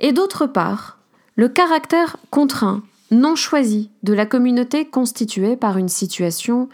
et 0.00 0.12
d'autre 0.12 0.46
part, 0.46 0.98
le 1.36 1.48
caractère 1.48 2.16
contraint, 2.30 2.82
non 3.12 3.36
choisi 3.36 3.90
de 4.02 4.12
la 4.12 4.26
communauté 4.26 4.84
constituée 4.84 5.54
par 5.54 5.78
une 5.78 5.88
situation 5.88 6.68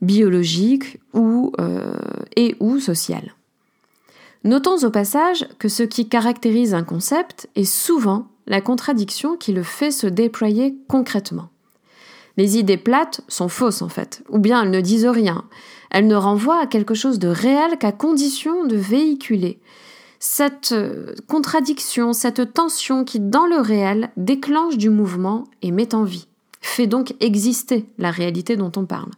biologique 0.00 0.98
ou, 1.12 1.52
euh, 1.60 1.92
et 2.36 2.56
ou 2.58 2.78
sociale. 2.78 3.34
Notons 4.44 4.82
au 4.86 4.90
passage 4.90 5.46
que 5.58 5.68
ce 5.68 5.82
qui 5.82 6.08
caractérise 6.08 6.72
un 6.72 6.84
concept 6.84 7.50
est 7.54 7.64
souvent 7.64 8.28
la 8.48 8.60
contradiction 8.60 9.36
qui 9.36 9.52
le 9.52 9.62
fait 9.62 9.90
se 9.90 10.06
déployer 10.06 10.76
concrètement. 10.88 11.50
Les 12.36 12.58
idées 12.58 12.76
plates 12.76 13.20
sont 13.28 13.48
fausses 13.48 13.82
en 13.82 13.88
fait, 13.88 14.24
ou 14.28 14.38
bien 14.38 14.62
elles 14.62 14.70
ne 14.70 14.80
disent 14.80 15.06
rien. 15.06 15.44
Elles 15.90 16.06
ne 16.06 16.14
renvoient 16.14 16.62
à 16.62 16.66
quelque 16.66 16.94
chose 16.94 17.18
de 17.18 17.28
réel 17.28 17.78
qu'à 17.78 17.92
condition 17.92 18.64
de 18.64 18.76
véhiculer 18.76 19.58
cette 20.20 20.72
euh, 20.72 21.14
contradiction, 21.28 22.12
cette 22.12 22.52
tension 22.52 23.04
qui, 23.04 23.20
dans 23.20 23.46
le 23.46 23.60
réel, 23.60 24.10
déclenche 24.16 24.76
du 24.76 24.90
mouvement 24.90 25.44
et 25.62 25.70
met 25.70 25.94
en 25.94 26.02
vie, 26.02 26.26
fait 26.60 26.86
donc 26.86 27.14
exister 27.20 27.86
la 27.98 28.10
réalité 28.10 28.56
dont 28.56 28.72
on 28.76 28.84
parle. 28.84 29.10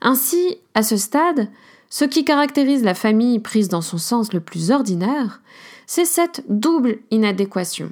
Ainsi, 0.00 0.58
à 0.74 0.82
ce 0.82 0.96
stade, 0.96 1.48
ce 1.90 2.04
qui 2.04 2.24
caractérise 2.24 2.84
la 2.84 2.94
famille 2.94 3.38
prise 3.38 3.68
dans 3.68 3.80
son 3.80 3.98
sens 3.98 4.32
le 4.32 4.40
plus 4.40 4.70
ordinaire, 4.70 5.42
c'est 5.86 6.04
cette 6.04 6.44
double 6.48 6.98
inadéquation, 7.10 7.90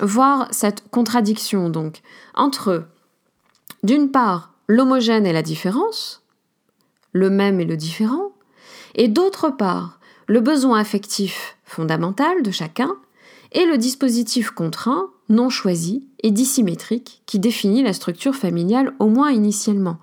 voire 0.00 0.48
cette 0.50 0.88
contradiction 0.90 1.70
donc, 1.70 2.02
entre, 2.34 2.86
d'une 3.82 4.10
part, 4.10 4.52
l'homogène 4.68 5.26
et 5.26 5.32
la 5.32 5.42
différence, 5.42 6.22
le 7.12 7.30
même 7.30 7.60
et 7.60 7.64
le 7.64 7.76
différent, 7.76 8.32
et 8.94 9.08
d'autre 9.08 9.50
part, 9.50 10.00
le 10.26 10.40
besoin 10.40 10.80
affectif 10.80 11.56
fondamental 11.64 12.42
de 12.42 12.50
chacun 12.50 12.96
et 13.52 13.64
le 13.64 13.78
dispositif 13.78 14.50
contraint, 14.50 15.10
non 15.28 15.48
choisi 15.48 16.06
et 16.22 16.30
dissymétrique 16.30 17.22
qui 17.26 17.38
définit 17.38 17.82
la 17.82 17.92
structure 17.92 18.34
familiale 18.34 18.94
au 18.98 19.06
moins 19.06 19.30
initialement, 19.30 19.98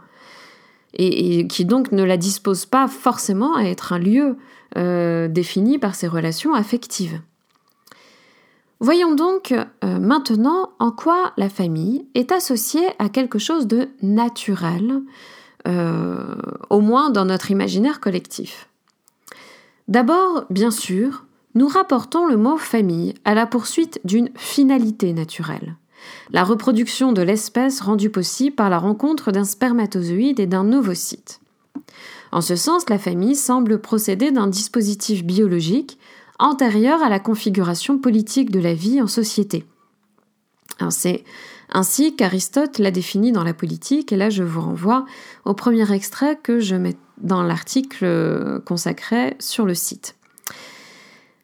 et, 0.94 1.48
qui 1.48 1.66
donc 1.66 1.92
ne 1.92 2.04
la 2.04 2.18
dispose 2.18 2.66
pas 2.66 2.88
forcément 2.88 3.56
à 3.56 3.64
être 3.64 3.94
un 3.94 4.00
lieu 4.00 4.38
euh, 4.78 5.28
défini 5.28 5.78
par 5.78 5.96
ses 5.96 6.08
relations 6.08 6.54
affectives. 6.54 7.20
Voyons 8.80 9.15
donc 9.15 9.51
euh, 9.53 10.00
maintenant 10.00 10.72
en 10.80 10.92
quoi 10.92 11.32
la 11.38 11.50
famille 11.50 12.06
est 12.15 12.32
associée 12.32 12.88
à 13.00 13.10
quelque 13.10 13.39
chose 13.39 13.68
de 13.68 13.89
naturel, 14.01 15.01
euh, 15.68 16.36
au 16.70 16.82
moins 16.82 17.10
dans 17.10 17.25
notre 17.25 17.51
imaginaire 17.51 18.00
collectif. 18.00 18.68
D'abord, 19.88 20.46
bien 20.50 20.72
sûr, 20.72 21.25
nous 21.56 21.68
rapportons 21.68 22.25
le 22.25 22.36
mot 22.36 22.58
famille 22.58 23.13
à 23.25 23.36
la 23.36 23.46
poursuite 23.46 24.01
d'une 24.03 24.30
finalité 24.36 25.13
naturelle 25.13 25.75
la 26.32 26.44
reproduction 26.44 27.12
de 27.12 27.22
l'espèce 27.22 27.82
rendue 27.82 28.10
possible 28.10 28.56
par 28.56 28.70
la 28.70 28.80
rencontre 28.80 29.32
d'un 29.32 29.44
spermatozoïde 29.44 30.39
et 30.39 30.48
d'un 30.48 30.72
ovocyte. 30.74 31.39
En 32.32 32.42
ce 32.42 32.56
sens, 32.56 32.89
la 32.89 32.98
famille 32.98 33.36
semble 33.36 33.80
procéder 33.80 34.32
d'un 34.32 34.48
dispositif 34.48 35.24
biologique 35.24 36.00
antérieur 36.40 37.02
à 37.02 37.10
la 37.10 37.20
configuration 37.20 37.98
politique 37.98 38.52
de 38.52 38.60
la 38.60 38.74
vie 38.74 39.02
en 39.02 39.08
société. 39.08 39.66
C'est 40.90 41.24
ainsi 41.72 42.16
qu'Aristote 42.16 42.80
l'a 42.80 42.92
défini 42.92 43.32
dans 43.32 43.44
la 43.44 43.54
politique, 43.54 44.12
et 44.12 44.18
là 44.18 44.30
je 44.30 44.44
vous 44.44 44.62
renvoie 44.62 45.06
au 45.46 45.54
premier 45.54 45.92
extrait 45.92 46.38
que 46.42 46.60
je 46.60 46.75
mets 46.75 46.98
dans 47.18 47.44
l'article 47.44 48.62
consacré 48.66 49.36
sur 49.40 49.66
le 49.66 49.75
site. 49.75 50.16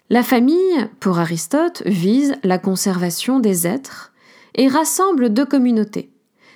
La 0.09 0.23
famille, 0.23 0.87
pour 0.99 1.19
Aristote, 1.19 1.83
vise 1.85 2.35
la 2.43 2.57
conservation 2.57 3.39
des 3.39 3.67
êtres 3.67 4.11
et 4.55 4.67
rassemble 4.67 5.31
deux 5.31 5.45
communautés, 5.45 6.09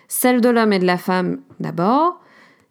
celle 0.08 0.42
de 0.42 0.50
l'homme 0.50 0.74
et 0.74 0.80
de 0.80 0.86
la 0.86 0.98
femme 0.98 1.40
d'abord, 1.60 2.20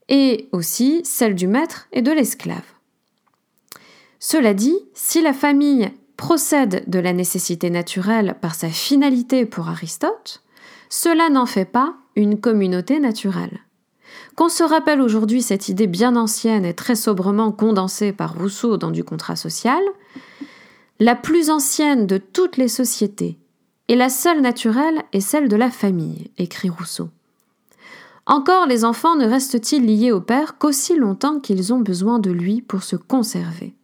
et 0.08 0.48
aussi 0.50 1.00
celle 1.04 1.36
du 1.36 1.46
maître 1.46 1.88
et 1.92 2.02
de 2.02 2.10
l'esclave. 2.10 2.64
Cela 4.24 4.54
dit, 4.54 4.78
si 4.94 5.20
la 5.20 5.32
famille 5.32 5.90
procède 6.16 6.84
de 6.86 7.00
la 7.00 7.12
nécessité 7.12 7.70
naturelle 7.70 8.36
par 8.40 8.54
sa 8.54 8.68
finalité 8.68 9.46
pour 9.46 9.68
Aristote, 9.68 10.44
cela 10.88 11.28
n'en 11.28 11.44
fait 11.44 11.64
pas 11.64 11.96
une 12.14 12.40
communauté 12.40 13.00
naturelle. 13.00 13.58
Qu'on 14.36 14.48
se 14.48 14.62
rappelle 14.62 15.00
aujourd'hui 15.00 15.42
cette 15.42 15.68
idée 15.68 15.88
bien 15.88 16.14
ancienne 16.14 16.64
et 16.64 16.72
très 16.72 16.94
sobrement 16.94 17.50
condensée 17.50 18.12
par 18.12 18.38
Rousseau 18.38 18.76
dans 18.76 18.92
du 18.92 19.02
contrat 19.02 19.34
social, 19.34 19.82
la 21.00 21.16
plus 21.16 21.50
ancienne 21.50 22.06
de 22.06 22.18
toutes 22.18 22.58
les 22.58 22.68
sociétés 22.68 23.40
et 23.88 23.96
la 23.96 24.08
seule 24.08 24.40
naturelle 24.40 25.02
est 25.12 25.20
celle 25.20 25.48
de 25.48 25.56
la 25.56 25.68
famille, 25.68 26.30
écrit 26.38 26.70
Rousseau. 26.70 27.08
Encore 28.26 28.66
les 28.68 28.84
enfants 28.84 29.16
ne 29.16 29.26
restent-ils 29.26 29.84
liés 29.84 30.12
au 30.12 30.20
père 30.20 30.58
qu'aussi 30.58 30.94
longtemps 30.94 31.40
qu'ils 31.40 31.72
ont 31.72 31.80
besoin 31.80 32.20
de 32.20 32.30
lui 32.30 32.62
pour 32.62 32.84
se 32.84 32.94
conserver. 32.94 33.74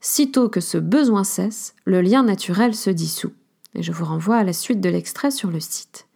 Sitôt 0.00 0.48
que 0.48 0.60
ce 0.60 0.78
besoin 0.78 1.24
cesse, 1.24 1.74
le 1.84 2.00
lien 2.00 2.22
naturel 2.22 2.74
se 2.74 2.90
dissout. 2.90 3.32
Et 3.74 3.82
je 3.82 3.92
vous 3.92 4.04
renvoie 4.04 4.36
à 4.36 4.44
la 4.44 4.52
suite 4.52 4.80
de 4.80 4.88
l'extrait 4.88 5.30
sur 5.30 5.50
le 5.50 5.60
site. 5.60 6.06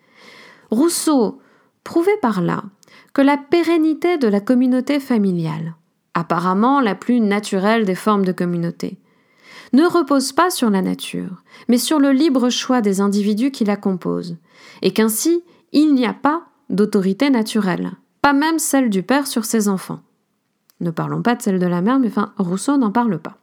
Rousseau 0.71 1.41
prouvait 1.85 2.17
par 2.23 2.41
là 2.41 2.65
que 3.13 3.23
la 3.23 3.37
pérennité 3.37 4.19
de 4.19 4.27
la 4.27 4.41
communauté 4.41 4.99
familiale, 4.99 5.75
apparemment 6.15 6.81
la 6.81 6.95
plus 6.95 7.21
naturelle 7.21 7.85
des 7.85 7.95
formes 7.95 8.25
de 8.25 8.33
communauté, 8.33 8.99
ne 9.73 9.85
repose 9.85 10.33
pas 10.33 10.51
sur 10.51 10.71
la 10.71 10.83
nature, 10.83 11.43
mais 11.69 11.79
sur 11.79 11.99
le 11.99 12.13
libre 12.13 12.49
choix 12.49 12.81
des 12.81 13.01
individus 13.01 13.51
qui 13.51 13.65
la 13.65 13.77
composent, 13.77 14.37
et 14.83 14.93
qu'ainsi 14.93 15.45
il 15.73 15.95
n'y 15.95 16.07
a 16.07 16.15
pas 16.15 16.47
d'autorité 16.71 17.31
naturelle, 17.31 17.93
pas 18.23 18.33
même 18.33 18.59
celle 18.59 18.91
du 18.91 19.03
père 19.03 19.27
sur 19.27 19.45
ses 19.45 19.69
enfants. 19.69 20.01
Ne 20.85 20.91
parlons 20.91 21.23
pas 21.23 21.35
de 21.35 21.43
celle 21.43 21.59
de 21.59 21.67
la 21.67 21.81
mère, 21.81 21.99
mais 21.99 22.07
enfin, 22.07 22.33
Rousseau 22.39 22.77
n'en 22.77 22.93
parle 22.93 23.19
pas. 23.19 23.39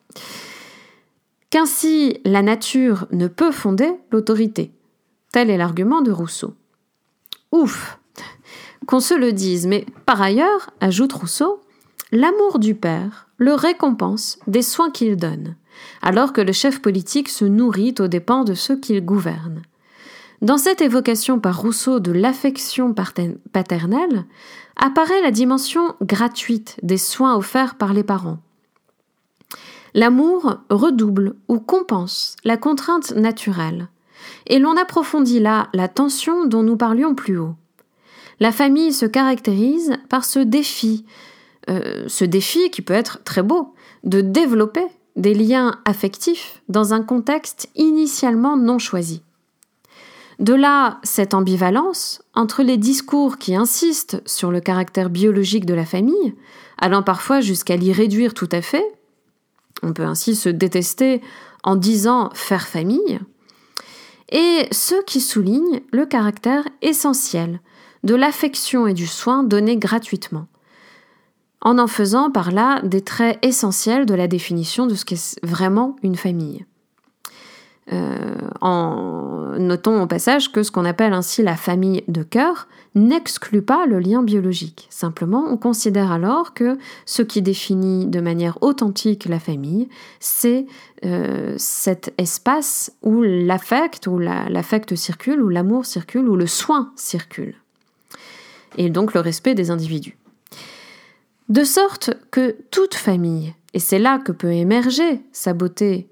Qu'ainsi 1.49 2.21
la 2.23 2.41
nature 2.41 3.07
ne 3.11 3.27
peut 3.27 3.51
fonder 3.51 3.91
l'autorité. 4.11 4.71
Tel 5.33 5.49
est 5.49 5.57
l'argument 5.57 6.01
de 6.01 6.11
Rousseau. 6.11 6.53
Ouf 7.51 7.99
Qu'on 8.85 9.01
se 9.01 9.13
le 9.13 9.33
dise, 9.33 9.67
mais 9.67 9.85
par 10.05 10.21
ailleurs, 10.21 10.69
ajoute 10.79 11.11
Rousseau, 11.11 11.61
l'amour 12.13 12.59
du 12.59 12.75
père 12.75 13.27
le 13.37 13.53
récompense 13.53 14.39
des 14.47 14.61
soins 14.61 14.91
qu'il 14.91 15.17
donne 15.17 15.55
alors 16.01 16.33
que 16.33 16.41
le 16.41 16.51
chef 16.51 16.81
politique 16.81 17.29
se 17.29 17.45
nourrit 17.45 17.95
aux 17.99 18.07
dépens 18.07 18.43
de 18.43 18.53
ceux 18.53 18.77
qu'il 18.77 19.03
gouverne. 19.03 19.61
Dans 20.41 20.57
cette 20.57 20.81
évocation 20.81 21.39
par 21.39 21.61
Rousseau 21.61 21.99
de 21.99 22.11
l'affection 22.11 22.95
paternelle, 23.53 24.25
apparaît 24.81 25.21
la 25.21 25.31
dimension 25.31 25.95
gratuite 26.01 26.77
des 26.83 26.97
soins 26.97 27.35
offerts 27.37 27.75
par 27.75 27.93
les 27.93 28.03
parents. 28.03 28.39
L'amour 29.93 30.57
redouble 30.69 31.35
ou 31.47 31.59
compense 31.59 32.35
la 32.43 32.57
contrainte 32.57 33.11
naturelle, 33.15 33.87
et 34.47 34.59
l'on 34.59 34.75
approfondit 34.75 35.39
là 35.39 35.69
la 35.73 35.87
tension 35.87 36.45
dont 36.45 36.63
nous 36.63 36.77
parlions 36.77 37.15
plus 37.15 37.37
haut. 37.37 37.55
La 38.39 38.51
famille 38.51 38.91
se 38.91 39.05
caractérise 39.05 39.97
par 40.09 40.25
ce 40.25 40.39
défi, 40.39 41.05
euh, 41.69 42.05
ce 42.07 42.25
défi 42.25 42.71
qui 42.71 42.81
peut 42.81 42.93
être 42.93 43.23
très 43.23 43.43
beau, 43.43 43.75
de 44.03 44.21
développer 44.21 44.85
des 45.15 45.35
liens 45.35 45.79
affectifs 45.85 46.63
dans 46.69 46.93
un 46.93 47.03
contexte 47.03 47.69
initialement 47.75 48.57
non 48.57 48.79
choisi. 48.79 49.21
De 50.41 50.55
là 50.55 50.99
cette 51.03 51.35
ambivalence 51.35 52.23
entre 52.33 52.63
les 52.63 52.77
discours 52.77 53.37
qui 53.37 53.55
insistent 53.55 54.23
sur 54.25 54.49
le 54.49 54.59
caractère 54.59 55.11
biologique 55.11 55.67
de 55.67 55.75
la 55.75 55.85
famille, 55.85 56.33
allant 56.79 57.03
parfois 57.03 57.41
jusqu'à 57.41 57.75
l'y 57.75 57.93
réduire 57.93 58.33
tout 58.33 58.49
à 58.51 58.63
fait. 58.63 58.83
On 59.83 59.93
peut 59.93 60.03
ainsi 60.03 60.35
se 60.35 60.49
détester 60.49 61.21
en 61.63 61.75
disant 61.75 62.31
faire 62.33 62.67
famille, 62.67 63.19
et 64.31 64.67
ceux 64.71 65.03
qui 65.03 65.21
soulignent 65.21 65.81
le 65.91 66.07
caractère 66.07 66.67
essentiel 66.81 67.59
de 68.03 68.15
l'affection 68.15 68.87
et 68.87 68.95
du 68.95 69.05
soin 69.05 69.43
donnés 69.43 69.77
gratuitement, 69.77 70.47
en 71.61 71.77
en 71.77 71.85
faisant 71.85 72.31
par 72.31 72.49
là 72.51 72.81
des 72.81 73.01
traits 73.01 73.37
essentiels 73.45 74.07
de 74.07 74.15
la 74.15 74.27
définition 74.27 74.87
de 74.87 74.95
ce 74.95 75.05
qu'est 75.05 75.39
vraiment 75.43 75.97
une 76.01 76.15
famille. 76.15 76.65
Euh, 77.91 78.35
en 78.61 79.55
notons 79.57 80.03
au 80.03 80.07
passage 80.07 80.51
que 80.51 80.61
ce 80.63 80.71
qu'on 80.71 80.85
appelle 80.85 81.13
ainsi 81.13 81.41
la 81.41 81.55
famille 81.55 82.03
de 82.07 82.21
cœur 82.21 82.67
n'exclut 82.93 83.63
pas 83.63 83.85
le 83.85 83.99
lien 83.99 84.21
biologique. 84.21 84.87
Simplement, 84.89 85.45
on 85.49 85.57
considère 85.57 86.11
alors 86.11 86.53
que 86.53 86.77
ce 87.05 87.21
qui 87.21 87.41
définit 87.41 88.05
de 88.05 88.21
manière 88.21 88.61
authentique 88.61 89.25
la 89.25 89.39
famille, 89.39 89.89
c'est 90.19 90.65
euh, 91.05 91.55
cet 91.57 92.13
espace 92.17 92.91
où 93.01 93.23
l'affect, 93.23 94.07
où 94.07 94.19
l'affect 94.19 94.95
circule, 94.95 95.41
où 95.41 95.49
l'amour 95.49 95.85
circule, 95.85 96.29
où 96.29 96.35
le 96.35 96.47
soin 96.47 96.91
circule. 96.95 97.55
Et 98.77 98.89
donc 98.89 99.13
le 99.13 99.21
respect 99.21 99.55
des 99.55 99.71
individus. 99.71 100.17
De 101.49 101.63
sorte 101.63 102.11
que 102.29 102.55
toute 102.71 102.93
famille, 102.93 103.53
et 103.73 103.79
c'est 103.79 103.99
là 103.99 104.19
que 104.19 104.31
peut 104.31 104.51
émerger 104.51 105.21
sa 105.31 105.53
beauté 105.53 106.07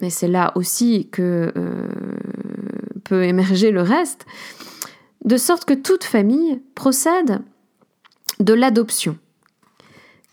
mais 0.00 0.10
c'est 0.10 0.28
là 0.28 0.52
aussi 0.54 1.08
que 1.10 1.52
euh, 1.56 1.88
peut 3.04 3.24
émerger 3.24 3.70
le 3.70 3.82
reste, 3.82 4.26
de 5.24 5.36
sorte 5.36 5.64
que 5.64 5.74
toute 5.74 6.04
famille 6.04 6.60
procède 6.74 7.40
de 8.38 8.54
l'adoption, 8.54 9.18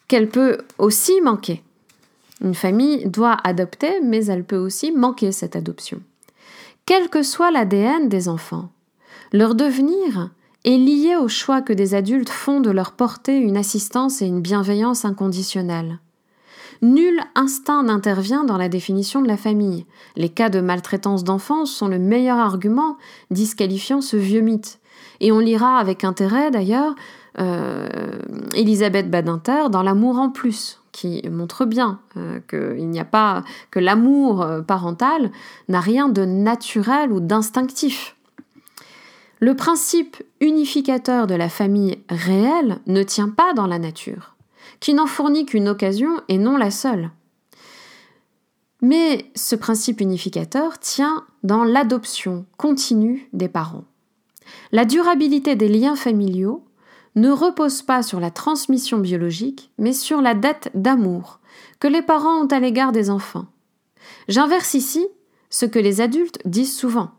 qu'elle 0.07 0.29
peut 0.29 0.59
aussi 0.77 1.19
manquer. 1.21 1.63
Une 2.41 2.55
famille 2.55 3.07
doit 3.07 3.37
adopter, 3.43 3.99
mais 4.01 4.25
elle 4.25 4.43
peut 4.43 4.57
aussi 4.57 4.91
manquer 4.91 5.31
cette 5.31 5.55
adoption. 5.55 6.01
Quel 6.85 7.09
que 7.09 7.23
soit 7.23 7.51
l'ADN 7.51 8.07
des 8.07 8.29
enfants, 8.29 8.69
leur 9.33 9.55
devenir 9.55 10.29
est 10.63 10.77
lié 10.77 11.15
au 11.15 11.27
choix 11.27 11.61
que 11.61 11.73
des 11.73 11.95
adultes 11.95 12.29
font 12.29 12.61
de 12.61 12.69
leur 12.69 12.93
porter 12.93 13.37
une 13.37 13.57
assistance 13.57 14.21
et 14.21 14.25
une 14.25 14.41
bienveillance 14.41 15.03
inconditionnelle. 15.03 15.99
Nul 16.81 17.19
instinct 17.35 17.83
n'intervient 17.83 18.43
dans 18.43 18.57
la 18.57 18.69
définition 18.69 19.21
de 19.21 19.27
la 19.27 19.37
famille. 19.37 19.85
Les 20.15 20.29
cas 20.29 20.49
de 20.49 20.59
maltraitance 20.59 21.23
d'enfance 21.23 21.71
sont 21.71 21.87
le 21.87 21.99
meilleur 21.99 22.37
argument 22.37 22.97
disqualifiant 23.31 24.01
ce 24.01 24.17
vieux 24.17 24.41
mythe. 24.41 24.79
Et 25.19 25.31
on 25.31 25.39
lira 25.39 25.77
avec 25.77 26.03
intérêt 26.03 26.51
d'ailleurs 26.51 26.95
euh, 27.39 27.87
Elisabeth 28.53 29.09
Badinter 29.09 29.69
dans 29.71 29.83
L'amour 29.83 30.17
en 30.17 30.29
plus, 30.29 30.81
qui 30.91 31.21
montre 31.29 31.65
bien 31.65 31.99
euh, 32.17 32.39
n'y 32.77 32.99
a 32.99 33.05
pas 33.05 33.43
que 33.69 33.79
l'amour 33.79 34.41
euh, 34.41 34.61
parental 34.61 35.31
n'a 35.67 35.79
rien 35.79 36.09
de 36.09 36.25
naturel 36.25 37.11
ou 37.11 37.19
d'instinctif. 37.19 38.15
Le 39.39 39.55
principe 39.55 40.17
unificateur 40.41 41.27
de 41.27 41.35
la 41.35 41.49
famille 41.49 41.99
réelle 42.09 42.79
ne 42.87 43.03
tient 43.03 43.29
pas 43.29 43.53
dans 43.53 43.67
la 43.67 43.77
nature 43.77 44.36
qui 44.79 44.93
n'en 44.93 45.07
fournit 45.07 45.45
qu'une 45.45 45.69
occasion 45.69 46.21
et 46.27 46.37
non 46.37 46.57
la 46.57 46.71
seule. 46.71 47.11
Mais 48.81 49.25
ce 49.35 49.55
principe 49.55 50.01
unificateur 50.01 50.77
tient 50.79 51.25
dans 51.43 51.63
l'adoption 51.63 52.45
continue 52.57 53.27
des 53.33 53.47
parents. 53.47 53.85
La 54.71 54.85
durabilité 54.85 55.55
des 55.55 55.67
liens 55.67 55.95
familiaux 55.95 56.63
ne 57.15 57.31
repose 57.31 57.81
pas 57.81 58.03
sur 58.03 58.19
la 58.19 58.29
transmission 58.29 58.99
biologique, 58.99 59.71
mais 59.79 59.93
sur 59.93 60.21
la 60.21 60.35
dette 60.35 60.69
d'amour 60.75 61.39
que 61.79 61.87
les 61.87 62.03
parents 62.03 62.43
ont 62.43 62.47
à 62.47 62.59
l'égard 62.59 62.91
des 62.91 63.09
enfants. 63.09 63.47
J'inverse 64.27 64.75
ici 64.75 65.07
ce 65.49 65.65
que 65.65 65.79
les 65.79 65.99
adultes 66.01 66.39
disent 66.45 66.75
souvent, 66.75 67.11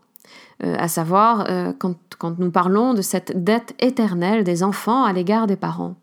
euh, 0.63 0.75
à 0.77 0.87
savoir 0.87 1.49
euh, 1.49 1.73
quand 1.77 2.39
nous 2.39 2.51
parlons 2.51 2.93
de 2.93 3.01
cette 3.01 3.43
dette 3.43 3.75
éternelle 3.79 4.43
des 4.43 4.63
enfants 4.63 5.03
à 5.03 5.11
l'égard 5.11 5.47
des 5.47 5.57
parents 5.57 5.95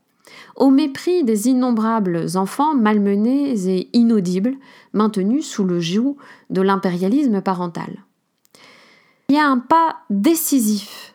au 0.56 0.70
mépris 0.70 1.24
des 1.24 1.48
innombrables 1.48 2.26
enfants 2.36 2.74
malmenés 2.74 3.68
et 3.68 3.88
inaudibles, 3.92 4.56
maintenus 4.92 5.46
sous 5.46 5.64
le 5.64 5.80
joug 5.80 6.16
de 6.50 6.62
l'impérialisme 6.62 7.40
parental. 7.40 8.04
Il 9.28 9.34
y 9.34 9.38
a 9.38 9.46
un 9.46 9.58
pas 9.58 9.96
décisif. 10.10 11.14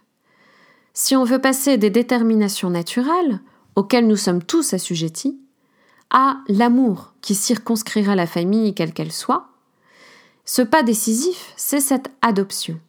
Si 0.94 1.16
on 1.16 1.24
veut 1.24 1.40
passer 1.40 1.78
des 1.78 1.90
déterminations 1.90 2.70
naturelles, 2.70 3.40
auxquelles 3.76 4.08
nous 4.08 4.18
sommes 4.18 4.44
tous 4.44 4.74
assujettis, 4.74 5.40
à 6.10 6.40
l'amour 6.50 7.14
qui 7.22 7.36
circonscrira 7.36 8.16
la 8.16 8.28
famille 8.28 8.76
quelle 8.76 8.94
qu'elle 8.94 9.14
soit, 9.14 9.48
ce 10.46 10.62
pas 10.62 10.84
décisif, 10.84 11.54
c'est 11.56 11.80
cette 11.80 12.12
adoption. 12.22 12.80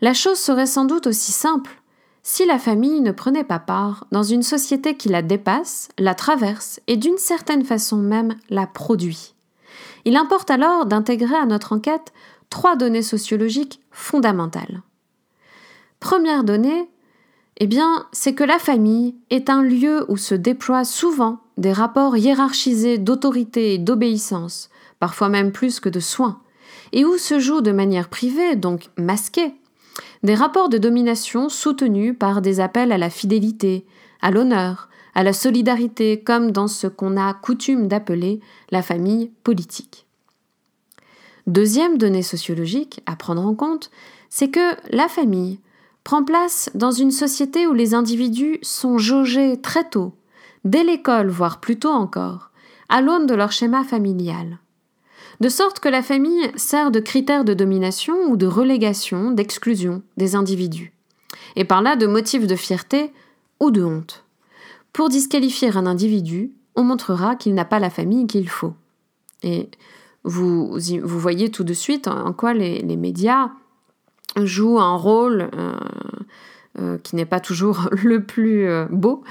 La 0.00 0.14
chose 0.14 0.38
serait 0.38 0.66
sans 0.66 0.84
doute 0.84 1.08
aussi 1.08 1.32
simple 1.32 1.82
si 2.26 2.46
la 2.46 2.58
famille 2.58 3.02
ne 3.02 3.12
prenait 3.12 3.44
pas 3.44 3.58
part 3.58 4.06
dans 4.10 4.22
une 4.22 4.42
société 4.42 4.96
qui 4.96 5.10
la 5.10 5.20
dépasse, 5.20 5.88
la 5.98 6.14
traverse 6.14 6.80
et 6.86 6.96
d'une 6.96 7.18
certaine 7.18 7.64
façon 7.64 7.98
même 7.98 8.34
la 8.48 8.66
produit. 8.66 9.34
Il 10.06 10.16
importe 10.16 10.50
alors 10.50 10.86
d'intégrer 10.86 11.36
à 11.36 11.44
notre 11.44 11.74
enquête 11.74 12.14
trois 12.48 12.76
données 12.76 13.02
sociologiques 13.02 13.80
fondamentales. 13.90 14.82
Première 16.00 16.44
donnée, 16.44 16.88
eh 17.58 17.66
bien, 17.66 18.06
c'est 18.12 18.34
que 18.34 18.44
la 18.44 18.58
famille 18.58 19.14
est 19.28 19.50
un 19.50 19.62
lieu 19.62 20.06
où 20.08 20.16
se 20.16 20.34
déploient 20.34 20.84
souvent 20.84 21.40
des 21.58 21.72
rapports 21.72 22.16
hiérarchisés 22.16 22.96
d'autorité 22.96 23.74
et 23.74 23.78
d'obéissance, 23.78 24.70
parfois 24.98 25.28
même 25.28 25.52
plus 25.52 25.78
que 25.78 25.90
de 25.90 26.00
soins, 26.00 26.40
et 26.92 27.04
où 27.04 27.18
se 27.18 27.38
joue 27.38 27.60
de 27.60 27.70
manière 27.70 28.08
privée, 28.08 28.56
donc 28.56 28.88
masquée, 28.96 29.54
des 30.24 30.34
rapports 30.34 30.70
de 30.70 30.78
domination 30.78 31.50
soutenus 31.50 32.16
par 32.18 32.40
des 32.40 32.58
appels 32.58 32.92
à 32.92 32.98
la 32.98 33.10
fidélité, 33.10 33.84
à 34.22 34.30
l'honneur, 34.30 34.88
à 35.14 35.22
la 35.22 35.34
solidarité, 35.34 36.22
comme 36.22 36.50
dans 36.50 36.66
ce 36.66 36.86
qu'on 36.86 37.18
a 37.18 37.34
coutume 37.34 37.88
d'appeler 37.88 38.40
la 38.70 38.82
famille 38.82 39.30
politique. 39.44 40.06
Deuxième 41.46 41.98
donnée 41.98 42.22
sociologique 42.22 43.02
à 43.04 43.16
prendre 43.16 43.46
en 43.46 43.54
compte, 43.54 43.90
c'est 44.30 44.50
que 44.50 44.74
la 44.90 45.08
famille 45.08 45.60
prend 46.04 46.24
place 46.24 46.70
dans 46.74 46.90
une 46.90 47.10
société 47.10 47.66
où 47.66 47.74
les 47.74 47.94
individus 47.94 48.58
sont 48.62 48.96
jaugés 48.96 49.60
très 49.60 49.88
tôt, 49.88 50.14
dès 50.64 50.84
l'école, 50.84 51.28
voire 51.28 51.60
plus 51.60 51.78
tôt 51.78 51.90
encore, 51.90 52.50
à 52.88 53.02
l'aune 53.02 53.26
de 53.26 53.34
leur 53.34 53.52
schéma 53.52 53.84
familial 53.84 54.58
de 55.44 55.50
sorte 55.50 55.78
que 55.78 55.90
la 55.90 56.02
famille 56.02 56.50
sert 56.56 56.90
de 56.90 57.00
critère 57.00 57.44
de 57.44 57.52
domination 57.52 58.14
ou 58.30 58.38
de 58.38 58.46
relégation, 58.46 59.30
d'exclusion 59.30 60.02
des 60.16 60.36
individus, 60.36 60.94
et 61.54 61.66
par 61.66 61.82
là 61.82 61.96
de 61.96 62.06
motif 62.06 62.46
de 62.46 62.56
fierté 62.56 63.12
ou 63.60 63.70
de 63.70 63.84
honte. 63.84 64.24
Pour 64.94 65.10
disqualifier 65.10 65.76
un 65.76 65.84
individu, 65.84 66.52
on 66.76 66.82
montrera 66.82 67.36
qu'il 67.36 67.52
n'a 67.52 67.66
pas 67.66 67.78
la 67.78 67.90
famille 67.90 68.26
qu'il 68.26 68.48
faut. 68.48 68.72
Et 69.42 69.68
vous, 70.22 70.78
voyez 71.04 71.50
tout 71.50 71.62
de 71.62 71.74
suite 71.74 72.08
en 72.08 72.32
quoi 72.32 72.54
les, 72.54 72.82
médias 72.96 73.50
jouent 74.42 74.80
un 74.80 74.96
rôle 74.96 75.50
euh, 75.54 75.74
euh, 76.78 76.96
qui 77.02 77.16
n'est 77.16 77.26
pas 77.26 77.40
toujours 77.40 77.90
le 78.02 78.24
plus 78.24 78.66
euh, 78.66 78.86
beau, 78.90 79.22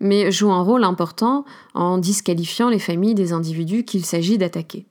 mais 0.00 0.30
jouent 0.30 0.52
un 0.52 0.60
rôle 0.60 0.84
important 0.84 1.46
en 1.72 1.96
disqualifiant 1.96 2.68
les 2.68 2.78
familles 2.78 3.14
des 3.14 3.32
individus 3.32 3.84
qu'il 3.84 4.04
s'agit 4.04 4.36
d'attaquer. 4.36 4.84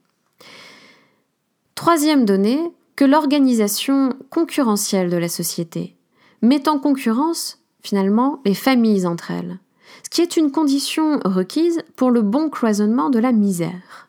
Troisième 1.82 2.24
donnée, 2.24 2.70
que 2.94 3.04
l'organisation 3.04 4.14
concurrentielle 4.30 5.10
de 5.10 5.16
la 5.16 5.28
société 5.28 5.96
met 6.40 6.68
en 6.68 6.78
concurrence 6.78 7.58
finalement 7.82 8.40
les 8.44 8.54
familles 8.54 9.04
entre 9.04 9.32
elles, 9.32 9.58
ce 10.04 10.08
qui 10.08 10.20
est 10.20 10.36
une 10.36 10.52
condition 10.52 11.18
requise 11.24 11.82
pour 11.96 12.12
le 12.12 12.22
bon 12.22 12.50
cloisonnement 12.50 13.10
de 13.10 13.18
la 13.18 13.32
misère. 13.32 14.08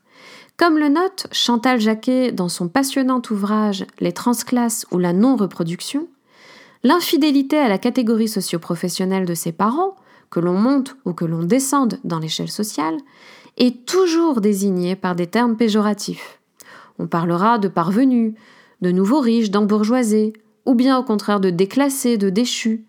Comme 0.56 0.78
le 0.78 0.88
note 0.88 1.26
Chantal 1.32 1.82
Jacquet 1.82 2.32
dans 2.32 2.48
son 2.48 2.68
passionnant 2.68 3.24
ouvrage 3.32 3.88
Les 4.00 4.12
transclasses 4.12 4.86
ou 4.92 5.00
la 5.00 5.12
non-reproduction, 5.12 6.08
l'infidélité 6.84 7.58
à 7.58 7.70
la 7.70 7.80
catégorie 7.80 8.28
socio-professionnelle 8.28 9.26
de 9.26 9.34
ses 9.34 9.52
parents, 9.52 9.96
que 10.30 10.40
l'on 10.40 10.60
monte 10.60 10.96
ou 11.06 11.14
que 11.14 11.26
l'on 11.26 11.42
descende 11.42 11.98
dans 12.04 12.20
l'échelle 12.20 12.52
sociale, 12.52 12.98
est 13.58 13.84
toujours 13.88 14.42
désignée 14.42 14.96
par 14.96 15.16
des 15.16 15.26
termes 15.26 15.58
péjoratifs. 15.58 16.40
On 16.99 17.08
parlera 17.08 17.58
de 17.58 17.67
parvenus, 17.67 18.34
de 18.82 18.91
nouveaux 18.91 19.19
riches, 19.19 19.51
d'embourgeoisés, 19.51 20.34
ou 20.65 20.75
bien 20.75 20.97
au 20.97 21.03
contraire 21.03 21.39
de 21.39 21.49
déclassés, 21.49 22.17
de 22.17 22.29
déchus. 22.29 22.86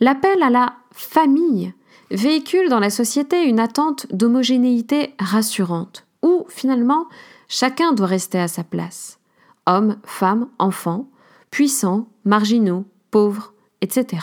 L'appel 0.00 0.42
à 0.42 0.50
la 0.50 0.74
famille 0.92 1.72
véhicule 2.10 2.68
dans 2.68 2.80
la 2.80 2.90
société 2.90 3.44
une 3.44 3.60
attente 3.60 4.06
d'homogénéité 4.12 5.14
rassurante, 5.18 6.06
où 6.22 6.46
finalement 6.48 7.06
chacun 7.48 7.92
doit 7.92 8.06
rester 8.06 8.38
à 8.38 8.48
sa 8.48 8.64
place. 8.64 9.18
Hommes, 9.66 9.98
femmes, 10.04 10.48
enfants, 10.58 11.08
puissants, 11.50 12.08
marginaux, 12.24 12.84
pauvres, 13.10 13.52
etc. 13.80 14.22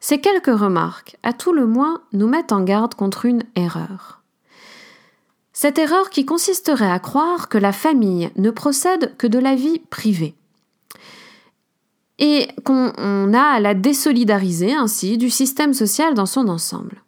Ces 0.00 0.20
quelques 0.20 0.46
remarques, 0.46 1.16
à 1.22 1.32
tout 1.32 1.52
le 1.52 1.66
moins, 1.66 2.02
nous 2.12 2.26
mettent 2.26 2.52
en 2.52 2.62
garde 2.62 2.94
contre 2.94 3.26
une 3.26 3.42
erreur. 3.54 4.19
Cette 5.62 5.78
erreur 5.78 6.08
qui 6.08 6.24
consisterait 6.24 6.90
à 6.90 6.98
croire 6.98 7.50
que 7.50 7.58
la 7.58 7.72
famille 7.72 8.30
ne 8.36 8.50
procède 8.50 9.14
que 9.18 9.26
de 9.26 9.38
la 9.38 9.54
vie 9.54 9.78
privée 9.90 10.34
et 12.18 12.48
qu'on 12.64 13.34
a 13.34 13.42
à 13.42 13.60
la 13.60 13.74
désolidariser 13.74 14.72
ainsi 14.72 15.18
du 15.18 15.28
système 15.28 15.74
social 15.74 16.14
dans 16.14 16.24
son 16.24 16.48
ensemble. 16.48 17.02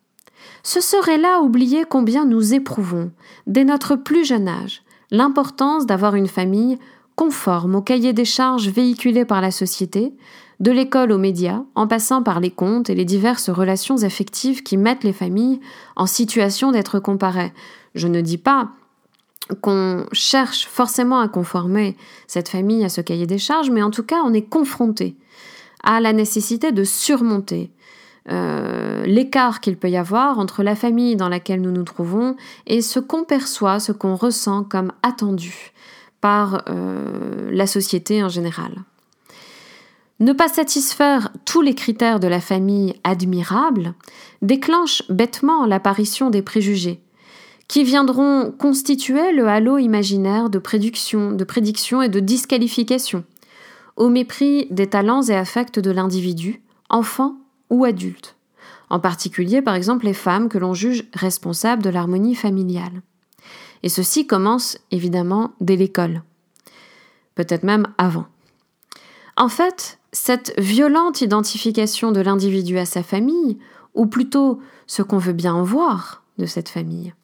Ce 0.63 0.83
serait 0.83 1.17
là 1.17 1.41
oublier 1.41 1.87
combien 1.89 2.27
nous 2.27 2.53
éprouvons, 2.53 3.11
dès 3.47 3.65
notre 3.65 3.97
plus 3.97 4.27
jeune 4.27 4.49
âge, 4.49 4.83
l'importance 5.11 5.87
d'avoir 5.87 6.15
une 6.15 6.29
famille 6.29 6.79
conforme 7.17 7.77
au 7.77 7.81
cahier 7.81 8.13
des 8.13 8.27
charges 8.27 8.69
véhiculé 8.69 9.25
par 9.25 9.41
la 9.41 9.51
société, 9.51 10.13
de 10.63 10.71
l'école 10.71 11.11
aux 11.11 11.19
médias, 11.19 11.65
en 11.75 11.89
passant 11.89 12.23
par 12.23 12.39
les 12.39 12.53
comptes 12.53 12.89
et 12.89 12.95
les 12.95 13.05
diverses 13.05 13.51
relations 13.51 14.05
affectives 14.05 14.63
qui 14.63 14.77
mettent 14.77 15.03
les 15.03 15.13
familles 15.13 15.61
en 15.97 16.07
situation 16.07 16.71
d'être 16.71 17.01
comparées. 17.01 17.53
Je 17.97 18.07
ne 18.07 18.21
dis 18.21 18.39
pas 18.39 18.71
qu'on 19.61 20.07
cherche 20.13 20.69
forcément 20.69 21.19
à 21.19 21.27
conformer 21.27 21.97
cette 22.29 22.49
famille 22.49 22.85
à 22.85 22.89
ce 22.89 23.01
cahier 23.01 23.27
des 23.27 23.39
charges, 23.39 23.71
mais 23.71 23.83
en 23.83 23.91
tout 23.91 24.05
cas 24.05 24.23
on 24.25 24.33
est 24.33 24.49
confronté 24.49 25.17
à 25.83 26.01
la 26.01 26.13
nécessité 26.13 26.71
de 26.71 26.85
surmonter 26.85 27.73
euh, 28.31 29.05
l'écart 29.05 29.61
qu'il 29.61 29.77
peut 29.77 29.91
y 29.91 29.97
avoir 29.97 30.39
entre 30.39 30.63
la 30.63 30.77
famille 30.77 31.17
dans 31.17 31.29
laquelle 31.29 31.61
nous 31.61 31.73
nous 31.73 31.83
trouvons 31.83 32.37
et 32.69 32.83
ce 32.83 33.01
qu'on 33.01 33.25
perçoit, 33.25 33.81
ce 33.81 33.91
qu'on 33.91 34.15
ressent 34.15 34.63
comme 34.63 34.93
attendu 35.03 35.73
par 36.21 36.63
euh, 36.69 37.51
la 37.51 37.67
société 37.67 38.23
en 38.23 38.29
général. 38.29 38.85
Ne 40.23 40.33
pas 40.33 40.47
satisfaire 40.47 41.33
tous 41.45 41.63
les 41.63 41.75
critères 41.75 42.21
de 42.21 42.29
la 42.29 42.41
famille 42.41 42.95
admirable 43.03 43.95
déclenche 44.41 45.03
bêtement 45.09 45.67
l'apparition 45.67 46.31
des 46.31 46.43
préjugés, 46.43 47.03
qui 47.67 47.83
viendront 47.83 48.53
constituer 48.57 49.33
le 49.33 49.49
halo 49.49 49.79
imaginaire 49.79 50.49
de 50.49 50.61
prédiction, 50.61 51.33
de 51.33 51.45
et 52.05 52.09
de 52.09 52.21
disqualification, 52.21 53.25
au 53.97 54.11
mépris 54.11 54.69
des 54.71 54.87
talents 54.87 55.23
et 55.23 55.35
affects 55.35 55.81
de 55.81 55.91
l'individu, 55.91 56.63
enfant 56.89 57.35
ou 57.69 57.85
adulte, 57.85 58.37
en 58.91 59.01
particulier 59.01 59.61
par 59.61 59.75
exemple 59.75 60.05
les 60.05 60.15
femmes 60.15 60.49
que 60.49 60.59
l'on 60.59 60.73
juge 60.73 61.03
responsables 61.15 61.83
de 61.83 61.91
l'harmonie 61.91 62.37
familiale. 62.37 63.03
Et 63.83 63.89
ceci 63.89 64.29
commence 64.29 64.79
évidemment 64.93 65.51
dès 65.61 65.75
l'école, 65.75 66.23
peut-être 67.35 67.65
même 67.65 67.89
avant. 67.99 68.27
En 69.37 69.49
fait, 69.49 69.99
cette 70.13 70.55
violente 70.59 71.21
identification 71.21 72.13
de 72.13 72.21
l'individu 72.21 72.79
à 72.79 72.85
sa 72.85 73.03
famille, 73.03 73.59
ou 73.95 74.07
plutôt 74.07 74.61
ce 74.87 75.03
qu'on 75.03 75.19
veut 75.19 75.33
bien 75.33 75.63
voir 75.63 76.23
de 76.39 76.47
cette 76.47 76.69
famille, 76.69 77.15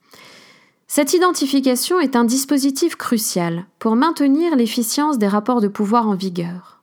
cette 0.87 1.13
identification 1.13 2.01
est 2.01 2.17
un 2.17 2.25
dispositif 2.25 2.97
crucial 2.97 3.67
pour 3.79 3.95
maintenir 3.95 4.57
l'efficience 4.57 5.19
des 5.19 5.29
rapports 5.29 5.61
de 5.61 5.69
pouvoir 5.69 6.09
en 6.09 6.15
vigueur. 6.15 6.83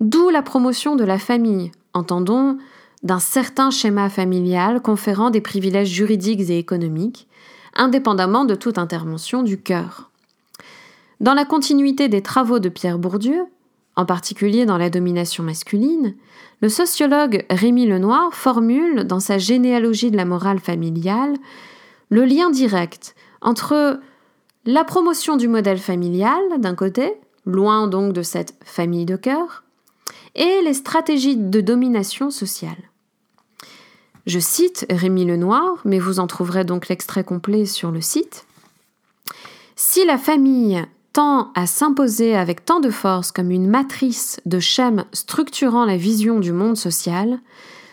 D'où 0.00 0.28
la 0.28 0.42
promotion 0.42 0.96
de 0.96 1.04
la 1.04 1.18
famille, 1.18 1.72
entendons, 1.94 2.58
d'un 3.02 3.18
certain 3.18 3.70
schéma 3.70 4.10
familial 4.10 4.82
conférant 4.82 5.30
des 5.30 5.40
privilèges 5.40 5.88
juridiques 5.88 6.50
et 6.50 6.58
économiques, 6.58 7.26
indépendamment 7.74 8.44
de 8.44 8.54
toute 8.54 8.76
intervention 8.76 9.42
du 9.42 9.58
cœur. 9.60 10.10
Dans 11.20 11.34
la 11.34 11.46
continuité 11.46 12.08
des 12.08 12.22
travaux 12.22 12.58
de 12.58 12.68
Pierre 12.68 12.98
Bourdieu, 12.98 13.46
en 13.96 14.06
particulier 14.06 14.64
dans 14.64 14.78
la 14.78 14.90
domination 14.90 15.44
masculine, 15.44 16.14
le 16.60 16.68
sociologue 16.68 17.44
Rémy 17.50 17.86
Lenoir 17.86 18.32
formule 18.32 19.04
dans 19.04 19.20
sa 19.20 19.38
généalogie 19.38 20.10
de 20.10 20.16
la 20.16 20.24
morale 20.24 20.60
familiale 20.60 21.34
le 22.08 22.24
lien 22.24 22.50
direct 22.50 23.14
entre 23.40 24.00
la 24.64 24.84
promotion 24.84 25.36
du 25.36 25.48
modèle 25.48 25.78
familial 25.78 26.40
d'un 26.58 26.74
côté, 26.74 27.14
loin 27.46 27.88
donc 27.88 28.12
de 28.12 28.22
cette 28.22 28.54
famille 28.64 29.06
de 29.06 29.16
cœur, 29.16 29.64
et 30.34 30.60
les 30.62 30.74
stratégies 30.74 31.36
de 31.36 31.60
domination 31.60 32.30
sociale. 32.30 32.76
Je 34.26 34.38
cite 34.38 34.86
Rémi 34.88 35.24
Lenoir, 35.24 35.78
mais 35.84 35.98
vous 35.98 36.20
en 36.20 36.26
trouverez 36.26 36.64
donc 36.64 36.88
l'extrait 36.88 37.24
complet 37.24 37.66
sur 37.66 37.90
le 37.90 38.00
site. 38.00 38.46
Si 39.74 40.04
la 40.04 40.16
famille 40.16 40.84
tend 41.12 41.52
à 41.54 41.66
s'imposer 41.66 42.34
avec 42.36 42.64
tant 42.64 42.80
de 42.80 42.90
force 42.90 43.32
comme 43.32 43.50
une 43.50 43.68
matrice 43.68 44.40
de 44.46 44.60
schèmes 44.60 45.04
structurant 45.12 45.84
la 45.84 45.96
vision 45.96 46.40
du 46.40 46.52
monde 46.52 46.76
social, 46.76 47.38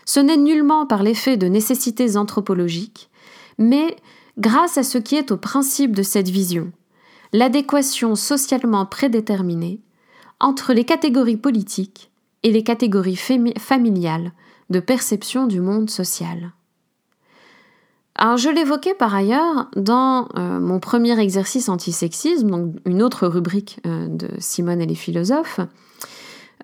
ce 0.05 0.19
n'est 0.19 0.37
nullement 0.37 0.85
par 0.85 1.03
l'effet 1.03 1.37
de 1.37 1.47
nécessités 1.47 2.17
anthropologiques, 2.17 3.09
mais 3.57 3.95
grâce 4.37 4.77
à 4.77 4.83
ce 4.83 4.97
qui 4.97 5.15
est 5.15 5.31
au 5.31 5.37
principe 5.37 5.95
de 5.95 6.03
cette 6.03 6.29
vision, 6.29 6.71
l'adéquation 7.33 8.15
socialement 8.15 8.85
prédéterminée 8.85 9.81
entre 10.39 10.73
les 10.73 10.85
catégories 10.85 11.37
politiques 11.37 12.11
et 12.43 12.51
les 12.51 12.63
catégories 12.63 13.19
familiales 13.57 14.31
de 14.69 14.79
perception 14.79 15.45
du 15.45 15.59
monde 15.59 15.89
social. 15.89 16.53
Je 18.17 18.49
l'évoquais 18.49 18.93
par 18.93 19.15
ailleurs 19.15 19.69
dans 19.75 20.27
euh, 20.35 20.59
mon 20.59 20.79
premier 20.79 21.17
exercice 21.19 21.69
antisexisme, 21.69 22.49
donc 22.49 22.75
une 22.85 23.01
autre 23.01 23.27
rubrique 23.27 23.79
euh, 23.85 24.07
de 24.07 24.29
Simone 24.39 24.81
et 24.81 24.85
les 24.85 24.95
philosophes. 24.95 25.59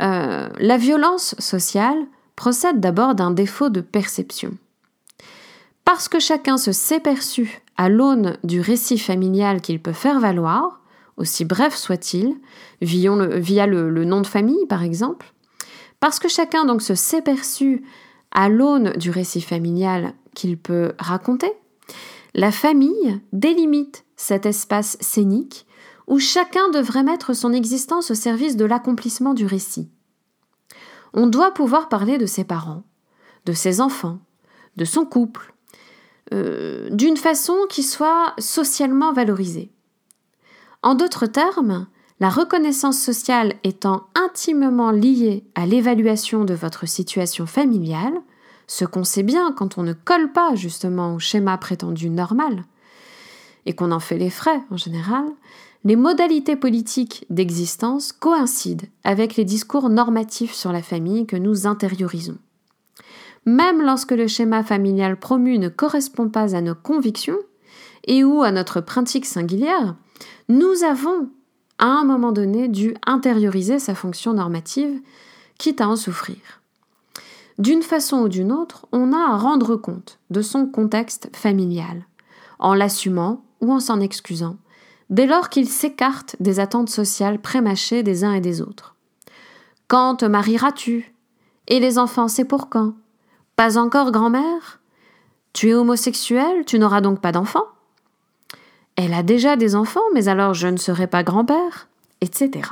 Euh, 0.01 0.49
la 0.60 0.77
violence 0.77 1.36
sociale 1.39 1.97
procède 2.36 2.81
d'abord 2.81 3.15
d'un 3.15 3.31
défaut 3.31 3.69
de 3.69 3.79
perception. 3.79 4.51
Parce 5.86 6.10
que 6.10 6.19
chacun 6.19 6.58
se 6.58 6.73
sait 6.73 6.99
perçu 6.99 7.62
à 7.77 7.88
l'aune 7.88 8.38
du 8.43 8.60
récit 8.60 8.97
familial 8.97 9.62
qu'il 9.62 9.81
peut 9.81 9.93
faire 9.93 10.19
valoir, 10.19 10.81
aussi 11.15 11.45
bref 11.45 11.75
soit-il, 11.75 12.36
via, 12.81 13.15
le, 13.65 13.89
le, 13.89 14.05
nom 14.05 14.19
de 14.19 14.27
famille 14.27 14.65
par 14.67 14.84
exemple, 14.84 15.31
parce 16.01 16.19
que 16.19 16.27
chacun 16.27 16.65
donc 16.65 16.81
se 16.81 16.95
sait 16.95 17.21
perçu 17.21 17.84
à 18.36 18.50
l'aune 18.50 18.91
du 18.98 19.10
récit 19.10 19.41
familial 19.41 20.13
qu'il 20.36 20.58
peut 20.58 20.91
raconter, 21.00 21.52
la 22.36 22.52
famille 22.52 23.21
délimite 23.32 24.06
cet 24.17 24.45
espace 24.45 24.98
scénique 25.00 25.65
où 26.08 26.19
chacun 26.19 26.69
devrait 26.69 27.04
mettre 27.04 27.34
son 27.34 27.54
existence 27.54 28.12
au 28.12 28.13
service 28.13 28.58
de 28.58 28.65
l'accomplissement 28.65 29.34
du 29.34 29.45
récit. 29.45 29.89
On 31.13 31.28
doit 31.28 31.54
pouvoir 31.54 31.88
parler 31.88 32.17
de 32.17 32.26
ses 32.26 32.43
parents, 32.43 32.84
de 33.45 33.54
ses 33.54 33.80
enfants, 33.80 34.19
de 34.76 34.84
son 34.84 35.06
couple, 35.06 35.54
euh, 36.34 36.89
d'une 36.89 37.17
façon 37.17 37.56
qui 37.69 37.84
soit 37.84 38.34
socialement 38.38 39.13
valorisée. 39.13 39.71
En 40.84 40.93
d'autres 40.93 41.26
termes, 41.26 41.88
la 42.19 42.30
reconnaissance 42.30 42.99
sociale 42.99 43.54
étant 43.63 44.08
intimement 44.15 44.91
liée 44.91 45.43
à 45.56 45.65
l'évaluation 45.65 46.45
de 46.45 46.54
votre 46.54 46.88
situation 46.88 47.45
familiale, 47.45 48.13
ce 48.67 48.86
qu'on 48.86 49.04
sait 49.04 49.23
bien 49.23 49.51
quand 49.51 49.78
on 49.78 49.84
ne 49.84 49.93
colle 49.93 50.32
pas 50.32 50.56
justement 50.56 51.15
au 51.15 51.19
schéma 51.19 51.58
prétendu 51.58 52.10
normal, 52.10 52.63
et 53.65 53.73
qu'on 53.73 53.91
en 53.91 53.99
fait 53.99 54.17
les 54.17 54.30
frais 54.30 54.62
en 54.71 54.78
général, 54.78 55.25
les 55.84 55.95
modalités 55.95 56.56
politiques 56.56 57.25
d'existence 57.30 58.12
coïncident 58.12 58.88
avec 59.04 59.36
les 59.36 59.45
discours 59.45 59.89
normatifs 59.89 60.54
sur 60.54 60.71
la 60.71 60.82
famille 60.82 61.28
que 61.28 61.36
nous 61.36 61.67
intériorisons. 61.67 62.38
Même 63.45 63.84
lorsque 63.84 64.12
le 64.12 64.28
schéma 64.28 64.63
familial 64.63 65.19
promu 65.19 65.60
ne 65.60 65.69
correspond 65.69 66.30
pas 66.30 66.56
à 66.56 66.62
nos 66.62 66.73
convictions 66.73 67.38
et 68.08 68.23
ou 68.23 68.41
à 68.41 68.51
notre 68.51 68.82
pratique 68.82 69.28
singulière, 69.28 69.95
nous 70.49 70.84
avons 70.84 71.30
à 71.77 71.88
un 71.88 72.03
moment 72.03 72.31
donné 72.31 72.67
dû 72.67 72.95
intérioriser 73.05 73.79
sa 73.79 73.95
fonction 73.95 74.33
normative, 74.33 74.99
quitte 75.57 75.81
à 75.81 75.89
en 75.89 75.95
souffrir. 75.95 76.38
D'une 77.57 77.83
façon 77.83 78.17
ou 78.17 78.29
d'une 78.29 78.51
autre, 78.51 78.88
on 78.91 79.13
a 79.13 79.33
à 79.33 79.38
rendre 79.38 79.75
compte 79.75 80.19
de 80.29 80.41
son 80.41 80.65
contexte 80.65 81.29
familial, 81.33 82.05
en 82.59 82.73
l'assumant 82.73 83.43
ou 83.61 83.71
en 83.71 83.79
s'en 83.79 83.99
excusant, 83.99 84.57
dès 85.09 85.25
lors 85.25 85.49
qu'il 85.49 85.69
s'écarte 85.69 86.35
des 86.39 86.59
attentes 86.59 86.89
sociales 86.89 87.39
prémâchées 87.39 88.03
des 88.03 88.23
uns 88.23 88.33
et 88.33 88.41
des 88.41 88.61
autres. 88.61 88.95
Quand 89.88 90.15
te 90.17 90.25
marieras-tu? 90.25 91.13
Et 91.67 91.79
les 91.79 91.97
enfants, 91.97 92.27
c'est 92.27 92.45
pour 92.45 92.69
quand? 92.69 92.93
Pas 93.55 93.77
encore 93.77 94.11
grand-mère? 94.11 94.81
Tu 95.53 95.69
es 95.69 95.73
homosexuel, 95.73 96.65
tu 96.65 96.79
n'auras 96.79 97.01
donc 97.01 97.21
pas 97.21 97.31
d'enfants 97.31 97.67
Elle 98.95 99.13
a 99.13 99.23
déjà 99.23 99.55
des 99.55 99.75
enfants, 99.75 100.01
mais 100.13 100.27
alors 100.27 100.53
je 100.53 100.67
ne 100.67 100.77
serai 100.77 101.08
pas 101.08 101.23
grand-père 101.23 101.88
Etc. 102.21 102.69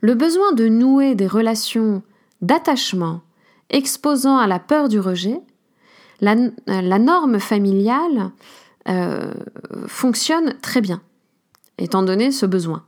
Le 0.00 0.14
besoin 0.14 0.52
de 0.52 0.68
nouer 0.68 1.14
des 1.14 1.26
relations 1.26 2.02
d'attachement 2.42 3.22
exposant 3.70 4.36
à 4.36 4.46
la 4.46 4.58
peur 4.58 4.88
du 4.88 5.00
rejet, 5.00 5.40
la, 6.20 6.34
norme 6.98 7.38
familiale 7.38 8.30
euh, 8.88 9.32
fonctionne 9.86 10.54
très 10.62 10.80
bien, 10.80 11.00
étant 11.78 12.02
donné 12.02 12.30
ce 12.30 12.46
besoin. 12.46 12.84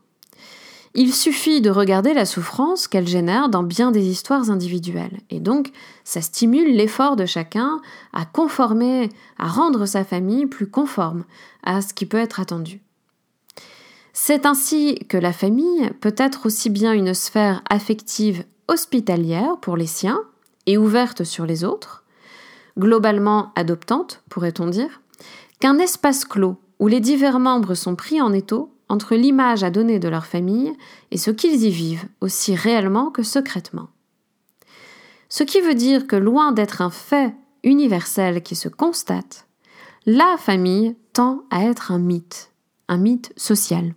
Il 0.94 1.12
suffit 1.12 1.61
de 1.61 1.70
regarder 1.70 2.14
la 2.14 2.24
souffrance 2.24 2.88
qu'elle 2.88 3.07
génère 3.07 3.48
dans 3.48 3.62
bien 3.62 3.90
des 3.90 4.09
histoires 4.09 4.51
individuelles. 4.51 5.20
Et 5.31 5.40
donc, 5.40 5.70
ça 6.05 6.22
stimule 6.22 6.74
l'effort 6.74 7.16
de 7.16 7.27
chacun 7.27 7.81
à 8.12 8.24
conformer, 8.24 9.11
à 9.38 9.48
rendre 9.48 9.87
sa 9.87 10.05
famille 10.05 10.46
plus 10.46 10.68
conforme 10.68 11.24
à 11.62 11.83
ce 11.83 11.94
qui 11.94 12.07
peut 12.07 12.18
être 12.18 12.40
attendu. 12.40 12.81
C'est 14.12 14.46
ainsi 14.46 14.98
que 15.09 15.16
la 15.16 15.33
famille 15.33 15.90
peut 16.01 16.14
être 16.16 16.46
aussi 16.46 16.70
bien 16.70 16.92
une 16.92 17.14
sphère 17.14 17.62
affective 17.70 18.44
hospitalière 18.66 19.59
pour 19.61 19.77
les 19.77 19.87
siens 19.87 20.20
et 20.66 20.77
ouverte 20.77 21.24
sur 21.24 21.46
les 21.46 21.64
autres, 21.64 22.05
globalement 22.79 23.53
adoptante, 23.55 24.22
pourrait-on 24.29 24.66
dire, 24.66 25.01
qu'un 25.61 25.79
espace 25.79 26.24
clos 26.24 26.57
où 26.79 26.88
les 26.88 27.01
divers 27.01 27.38
membres 27.40 27.74
sont 27.74 27.96
pris 27.96 28.20
en 28.20 28.33
étau 28.33 28.72
entre 28.88 29.14
l'image 29.14 29.64
à 29.64 29.70
donner 29.70 29.98
de 29.98 30.09
leur 30.09 30.27
famille 30.27 30.72
et 31.11 31.18
ce 31.18 31.31
qu'ils 31.31 31.64
y 31.64 31.70
vivent, 31.70 32.07
aussi 32.20 32.55
réellement 32.55 33.11
que 33.11 33.22
secrètement. 33.22 33.88
Ce 35.29 35.44
qui 35.44 35.61
veut 35.61 35.74
dire 35.74 36.07
que 36.07 36.16
loin 36.16 36.53
d'être 36.53 36.81
un 36.81 36.90
fait 36.90 37.35
universel 37.62 38.42
qui 38.42 38.57
se 38.57 38.68
constate, 38.68 39.46
la 40.07 40.37
famille 40.38 40.96
tend 41.12 41.42
à 41.51 41.64
être 41.64 41.92
un 41.92 41.98
mythe, 41.98 42.51
un 42.88 42.96
mythe 42.96 43.33
social. 43.37 43.94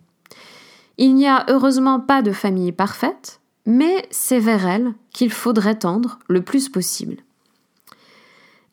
Il 0.98 1.14
n'y 1.14 1.26
a 1.26 1.46
heureusement 1.48 2.00
pas 2.00 2.20
de 2.20 2.32
famille 2.32 2.72
parfaite, 2.72 3.40
mais 3.64 4.06
c'est 4.10 4.40
vers 4.40 4.66
elle 4.66 4.92
qu'il 5.10 5.32
faudrait 5.32 5.78
tendre 5.78 6.18
le 6.28 6.42
plus 6.42 6.68
possible. 6.68 7.16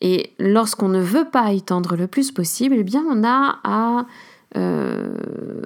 Et 0.01 0.33
lorsqu'on 0.39 0.89
ne 0.89 1.01
veut 1.01 1.29
pas 1.29 1.51
y 1.51 1.61
tendre 1.61 1.95
le 1.95 2.07
plus 2.07 2.31
possible, 2.31 2.75
eh 2.77 2.83
bien 2.83 3.03
on 3.09 3.23
a 3.23 3.59
à 3.63 4.05
euh, 4.57 5.15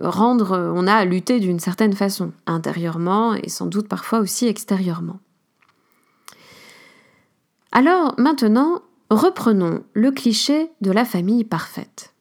rendre, 0.02 0.72
on 0.76 0.88
a 0.88 0.94
à 0.94 1.06
lutter 1.06 1.40
d'une 1.40 1.60
certaine 1.60 1.94
façon, 1.94 2.32
intérieurement 2.46 3.34
et 3.36 3.50
sans 3.50 3.66
doute 3.66 3.88
parfois 3.88 4.20
aussi 4.20 4.48
extérieurement. 4.48 5.20
Alors 7.72 8.14
maintenant, 8.18 8.82
reprenons 9.10 9.84
le 9.94 10.12
cliché 10.12 10.70
de 10.82 10.92
la 10.92 11.06
famille 11.06 11.44
parfaite. 11.44 12.14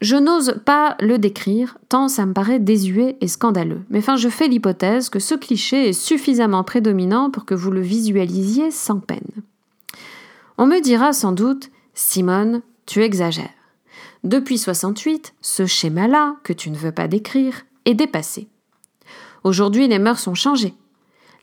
Je 0.00 0.16
n'ose 0.16 0.60
pas 0.66 0.96
le 1.00 1.18
décrire, 1.18 1.78
tant 1.88 2.08
ça 2.08 2.26
me 2.26 2.34
paraît 2.34 2.58
désuet 2.58 3.16
et 3.22 3.28
scandaleux. 3.28 3.80
Mais 3.88 4.00
enfin, 4.00 4.16
je 4.16 4.28
fais 4.28 4.48
l'hypothèse 4.48 5.08
que 5.08 5.18
ce 5.18 5.34
cliché 5.34 5.88
est 5.88 5.94
suffisamment 5.94 6.64
prédominant 6.64 7.30
pour 7.30 7.46
que 7.46 7.54
vous 7.54 7.70
le 7.70 7.80
visualisiez 7.80 8.70
sans 8.70 9.00
peine. 9.00 9.30
On 10.58 10.66
me 10.66 10.82
dira 10.82 11.14
sans 11.14 11.32
doute 11.32 11.70
Simone, 11.94 12.60
tu 12.84 13.02
exagères. 13.02 13.48
Depuis 14.24 14.56
68, 14.56 15.34
ce 15.42 15.66
schéma-là, 15.66 16.36
que 16.44 16.54
tu 16.54 16.70
ne 16.70 16.78
veux 16.78 16.92
pas 16.92 17.08
décrire, 17.08 17.66
est 17.84 17.92
dépassé. 17.92 18.48
Aujourd'hui, 19.44 19.86
les 19.86 19.98
mœurs 19.98 20.26
ont 20.26 20.34
changé. 20.34 20.72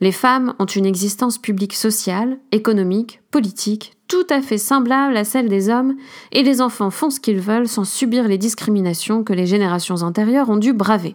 Les 0.00 0.10
femmes 0.10 0.54
ont 0.58 0.66
une 0.66 0.84
existence 0.84 1.38
publique 1.38 1.74
sociale, 1.74 2.40
économique, 2.50 3.20
politique, 3.30 3.96
tout 4.08 4.26
à 4.28 4.42
fait 4.42 4.58
semblable 4.58 5.16
à 5.16 5.22
celle 5.22 5.48
des 5.48 5.68
hommes, 5.68 5.94
et 6.32 6.42
les 6.42 6.60
enfants 6.60 6.90
font 6.90 7.10
ce 7.10 7.20
qu'ils 7.20 7.38
veulent 7.38 7.68
sans 7.68 7.84
subir 7.84 8.26
les 8.26 8.36
discriminations 8.36 9.22
que 9.22 9.32
les 9.32 9.46
générations 9.46 10.02
antérieures 10.02 10.50
ont 10.50 10.56
dû 10.56 10.72
braver. 10.72 11.14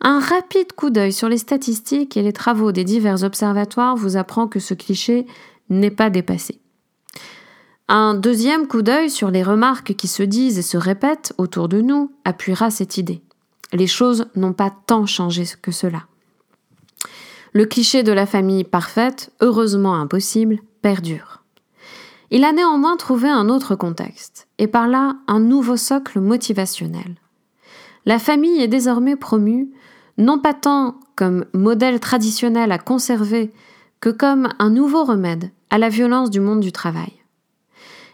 Un 0.00 0.20
rapide 0.20 0.74
coup 0.74 0.90
d'œil 0.90 1.12
sur 1.12 1.28
les 1.28 1.38
statistiques 1.38 2.16
et 2.16 2.22
les 2.22 2.32
travaux 2.32 2.70
des 2.70 2.84
divers 2.84 3.24
observatoires 3.24 3.96
vous 3.96 4.16
apprend 4.16 4.46
que 4.46 4.60
ce 4.60 4.74
cliché 4.74 5.26
n'est 5.70 5.90
pas 5.90 6.08
dépassé. 6.08 6.60
Un 7.90 8.12
deuxième 8.12 8.66
coup 8.66 8.82
d'œil 8.82 9.08
sur 9.08 9.30
les 9.30 9.42
remarques 9.42 9.94
qui 9.94 10.08
se 10.08 10.22
disent 10.22 10.58
et 10.58 10.62
se 10.62 10.76
répètent 10.76 11.32
autour 11.38 11.68
de 11.68 11.80
nous 11.80 12.12
appuiera 12.26 12.70
cette 12.70 12.98
idée. 12.98 13.22
Les 13.72 13.86
choses 13.86 14.26
n'ont 14.36 14.52
pas 14.52 14.70
tant 14.86 15.06
changé 15.06 15.44
que 15.62 15.72
cela. 15.72 16.02
Le 17.54 17.64
cliché 17.64 18.02
de 18.02 18.12
la 18.12 18.26
famille 18.26 18.64
parfaite, 18.64 19.32
heureusement 19.40 19.94
impossible, 19.94 20.58
perdure. 20.82 21.42
Il 22.30 22.44
a 22.44 22.52
néanmoins 22.52 22.98
trouvé 22.98 23.30
un 23.30 23.48
autre 23.48 23.74
contexte, 23.74 24.48
et 24.58 24.66
par 24.66 24.86
là 24.86 25.16
un 25.26 25.40
nouveau 25.40 25.78
socle 25.78 26.20
motivationnel. 26.20 27.16
La 28.04 28.18
famille 28.18 28.60
est 28.60 28.68
désormais 28.68 29.16
promue 29.16 29.70
non 30.18 30.38
pas 30.38 30.52
tant 30.52 31.00
comme 31.16 31.46
modèle 31.54 32.00
traditionnel 32.00 32.70
à 32.70 32.78
conserver 32.78 33.50
que 34.00 34.10
comme 34.10 34.50
un 34.58 34.68
nouveau 34.68 35.04
remède 35.04 35.50
à 35.70 35.78
la 35.78 35.88
violence 35.88 36.28
du 36.28 36.40
monde 36.40 36.60
du 36.60 36.70
travail. 36.70 37.17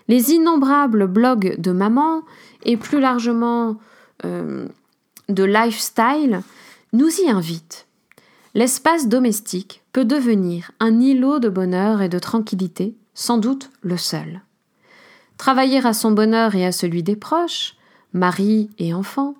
Les 0.08 0.32
innombrables 0.32 1.06
blogs 1.06 1.58
de 1.58 1.72
maman 1.72 2.22
et 2.64 2.76
plus 2.76 3.00
largement 3.00 3.76
euh, 4.24 4.68
de 5.28 5.44
lifestyle 5.44 6.42
nous 6.92 7.10
y 7.20 7.30
invitent. 7.30 7.86
L'espace 8.54 9.08
domestique 9.08 9.82
peut 9.92 10.04
devenir 10.04 10.70
un 10.78 11.00
îlot 11.00 11.38
de 11.38 11.48
bonheur 11.48 12.02
et 12.02 12.08
de 12.08 12.18
tranquillité, 12.18 12.94
sans 13.14 13.38
doute 13.38 13.70
le 13.82 13.96
seul. 13.96 14.42
Travailler 15.38 15.84
à 15.84 15.92
son 15.92 16.12
bonheur 16.12 16.54
et 16.54 16.64
à 16.64 16.72
celui 16.72 17.02
des 17.02 17.16
proches, 17.16 17.74
mari 18.12 18.70
et 18.78 18.94
enfants, 18.94 19.34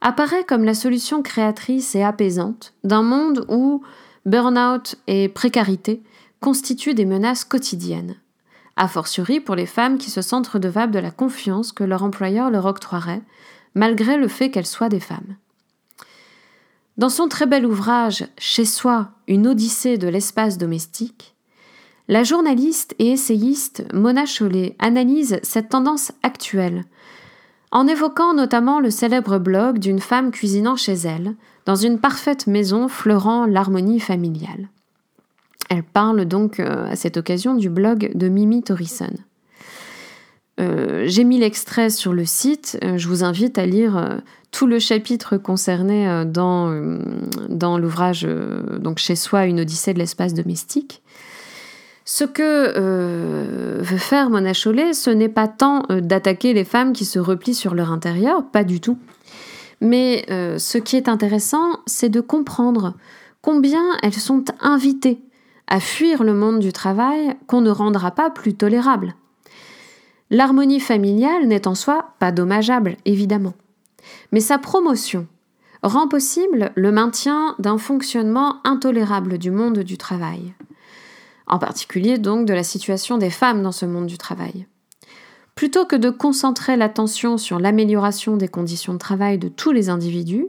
apparaît 0.00 0.44
comme 0.44 0.64
la 0.64 0.74
solution 0.74 1.22
créatrice 1.22 1.94
et 1.94 2.02
apaisante 2.02 2.74
d'un 2.84 3.02
monde 3.02 3.44
où 3.48 3.82
burn-out 4.24 4.96
et 5.06 5.28
précarité 5.28 6.02
constituent 6.40 6.94
des 6.94 7.04
menaces 7.04 7.44
quotidiennes 7.44 8.16
a 8.80 8.88
fortiori 8.88 9.40
pour 9.40 9.56
les 9.56 9.66
femmes 9.66 9.98
qui 9.98 10.10
se 10.10 10.22
sentent 10.22 10.48
redevables 10.48 10.94
de 10.94 10.98
la 10.98 11.10
confiance 11.10 11.70
que 11.70 11.84
leur 11.84 12.02
employeur 12.02 12.50
leur 12.50 12.64
octroierait, 12.64 13.20
malgré 13.74 14.16
le 14.16 14.26
fait 14.26 14.50
qu'elles 14.50 14.66
soient 14.66 14.88
des 14.88 15.00
femmes. 15.00 15.36
Dans 16.96 17.10
son 17.10 17.28
très 17.28 17.44
bel 17.46 17.66
ouvrage 17.66 18.26
Chez 18.38 18.64
soi, 18.64 19.10
une 19.28 19.46
odyssée 19.46 19.98
de 19.98 20.08
l'espace 20.08 20.56
domestique, 20.56 21.34
la 22.08 22.24
journaliste 22.24 22.94
et 22.98 23.12
essayiste 23.12 23.84
Mona 23.92 24.24
Chollet 24.24 24.76
analyse 24.78 25.40
cette 25.42 25.68
tendance 25.68 26.12
actuelle, 26.22 26.86
en 27.72 27.86
évoquant 27.86 28.32
notamment 28.32 28.80
le 28.80 28.90
célèbre 28.90 29.38
blog 29.38 29.78
d'une 29.78 30.00
femme 30.00 30.30
cuisinant 30.30 30.76
chez 30.76 30.94
elle, 30.94 31.36
dans 31.66 31.76
une 31.76 32.00
parfaite 32.00 32.46
maison 32.46 32.88
fleurant 32.88 33.44
l'harmonie 33.44 34.00
familiale. 34.00 34.70
Elle 35.70 35.84
parle 35.84 36.24
donc 36.24 36.58
euh, 36.58 36.90
à 36.90 36.96
cette 36.96 37.16
occasion 37.16 37.54
du 37.54 37.70
blog 37.70 38.10
de 38.14 38.28
Mimi 38.28 38.62
Torison. 38.62 39.14
Euh, 40.58 41.04
j'ai 41.06 41.22
mis 41.22 41.38
l'extrait 41.38 41.90
sur 41.90 42.12
le 42.12 42.24
site. 42.24 42.76
Euh, 42.82 42.98
je 42.98 43.06
vous 43.06 43.22
invite 43.22 43.56
à 43.56 43.66
lire 43.66 44.20
tout 44.50 44.66
le 44.66 44.80
chapitre 44.80 45.36
concerné 45.36 46.24
dans, 46.26 46.98
dans 47.48 47.78
l'ouvrage 47.78 48.26
donc 48.80 48.98
Chez 48.98 49.14
soi, 49.14 49.46
une 49.46 49.60
odyssée 49.60 49.94
de 49.94 50.00
l'espace 50.00 50.34
domestique. 50.34 51.02
Ce 52.04 52.24
que 52.24 53.80
veut 53.80 53.96
faire 53.96 54.28
Mona 54.28 54.52
Chollet, 54.52 54.92
ce 54.92 55.10
n'est 55.10 55.28
pas 55.28 55.46
tant 55.46 55.84
d'attaquer 55.88 56.52
les 56.52 56.64
femmes 56.64 56.92
qui 56.92 57.04
se 57.04 57.20
replient 57.20 57.54
sur 57.54 57.76
leur 57.76 57.92
intérieur, 57.92 58.44
pas 58.50 58.64
du 58.64 58.80
tout. 58.80 58.98
Mais 59.80 60.24
ce 60.28 60.78
qui 60.78 60.96
est 60.96 61.08
intéressant, 61.08 61.78
c'est 61.86 62.08
de 62.08 62.20
comprendre 62.20 62.94
combien 63.40 63.84
elles 64.02 64.12
sont 64.12 64.44
invitées 64.58 65.20
à 65.70 65.80
fuir 65.80 66.24
le 66.24 66.34
monde 66.34 66.58
du 66.58 66.72
travail 66.72 67.34
qu'on 67.46 67.60
ne 67.60 67.70
rendra 67.70 68.10
pas 68.10 68.28
plus 68.28 68.54
tolérable. 68.54 69.14
L'harmonie 70.30 70.80
familiale 70.80 71.46
n'est 71.46 71.66
en 71.66 71.74
soi 71.74 72.14
pas 72.18 72.32
dommageable, 72.32 72.96
évidemment, 73.04 73.54
mais 74.32 74.40
sa 74.40 74.58
promotion 74.58 75.26
rend 75.82 76.08
possible 76.08 76.72
le 76.74 76.92
maintien 76.92 77.54
d'un 77.58 77.78
fonctionnement 77.78 78.56
intolérable 78.64 79.38
du 79.38 79.50
monde 79.50 79.78
du 79.78 79.96
travail, 79.96 80.52
en 81.46 81.58
particulier 81.58 82.18
donc 82.18 82.46
de 82.46 82.52
la 82.52 82.64
situation 82.64 83.16
des 83.16 83.30
femmes 83.30 83.62
dans 83.62 83.72
ce 83.72 83.86
monde 83.86 84.06
du 84.06 84.18
travail. 84.18 84.66
Plutôt 85.54 85.84
que 85.84 85.96
de 85.96 86.10
concentrer 86.10 86.76
l'attention 86.76 87.38
sur 87.38 87.58
l'amélioration 87.58 88.36
des 88.36 88.48
conditions 88.48 88.92
de 88.92 88.98
travail 88.98 89.38
de 89.38 89.48
tous 89.48 89.72
les 89.72 89.88
individus, 89.88 90.46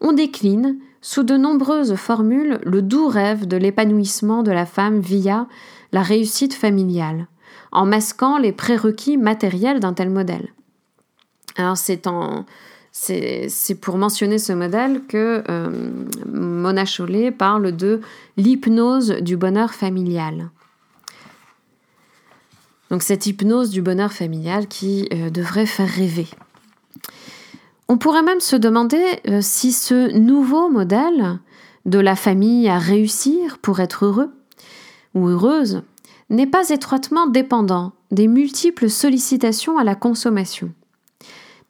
on 0.00 0.12
décline 0.12 0.78
sous 1.00 1.22
de 1.22 1.36
nombreuses 1.36 1.94
formules 1.94 2.58
le 2.64 2.82
doux 2.82 3.08
rêve 3.08 3.46
de 3.46 3.56
l'épanouissement 3.56 4.42
de 4.42 4.52
la 4.52 4.66
femme 4.66 5.00
via 5.00 5.46
la 5.92 6.02
réussite 6.02 6.54
familiale, 6.54 7.26
en 7.72 7.86
masquant 7.86 8.38
les 8.38 8.52
prérequis 8.52 9.16
matériels 9.16 9.80
d'un 9.80 9.94
tel 9.94 10.10
modèle. 10.10 10.48
Alors 11.56 11.76
c'est 11.76 12.06
en 12.06 12.44
c'est 12.92 13.80
pour 13.80 13.98
mentionner 13.98 14.38
ce 14.38 14.52
modèle 14.52 15.02
que 15.06 15.44
euh, 15.48 15.90
Mona 16.26 16.84
Chollet 16.84 17.30
parle 17.30 17.70
de 17.72 18.00
l'hypnose 18.36 19.10
du 19.20 19.36
bonheur 19.36 19.72
familial. 19.74 20.50
Donc 22.90 23.02
cette 23.02 23.26
hypnose 23.26 23.70
du 23.70 23.80
bonheur 23.80 24.12
familial 24.12 24.66
qui 24.66 25.08
euh, 25.12 25.30
devrait 25.30 25.66
faire 25.66 25.88
rêver. 25.88 26.26
On 27.90 27.98
pourrait 27.98 28.22
même 28.22 28.38
se 28.38 28.54
demander 28.54 29.02
euh, 29.26 29.40
si 29.42 29.72
ce 29.72 30.16
nouveau 30.16 30.70
modèle 30.70 31.40
de 31.86 31.98
la 31.98 32.14
famille 32.14 32.68
à 32.68 32.78
réussir 32.78 33.58
pour 33.58 33.80
être 33.80 34.04
heureux 34.04 34.30
ou 35.14 35.26
heureuse 35.26 35.82
n'est 36.28 36.46
pas 36.46 36.68
étroitement 36.68 37.26
dépendant 37.26 37.90
des 38.12 38.28
multiples 38.28 38.88
sollicitations 38.88 39.76
à 39.76 39.82
la 39.82 39.96
consommation. 39.96 40.72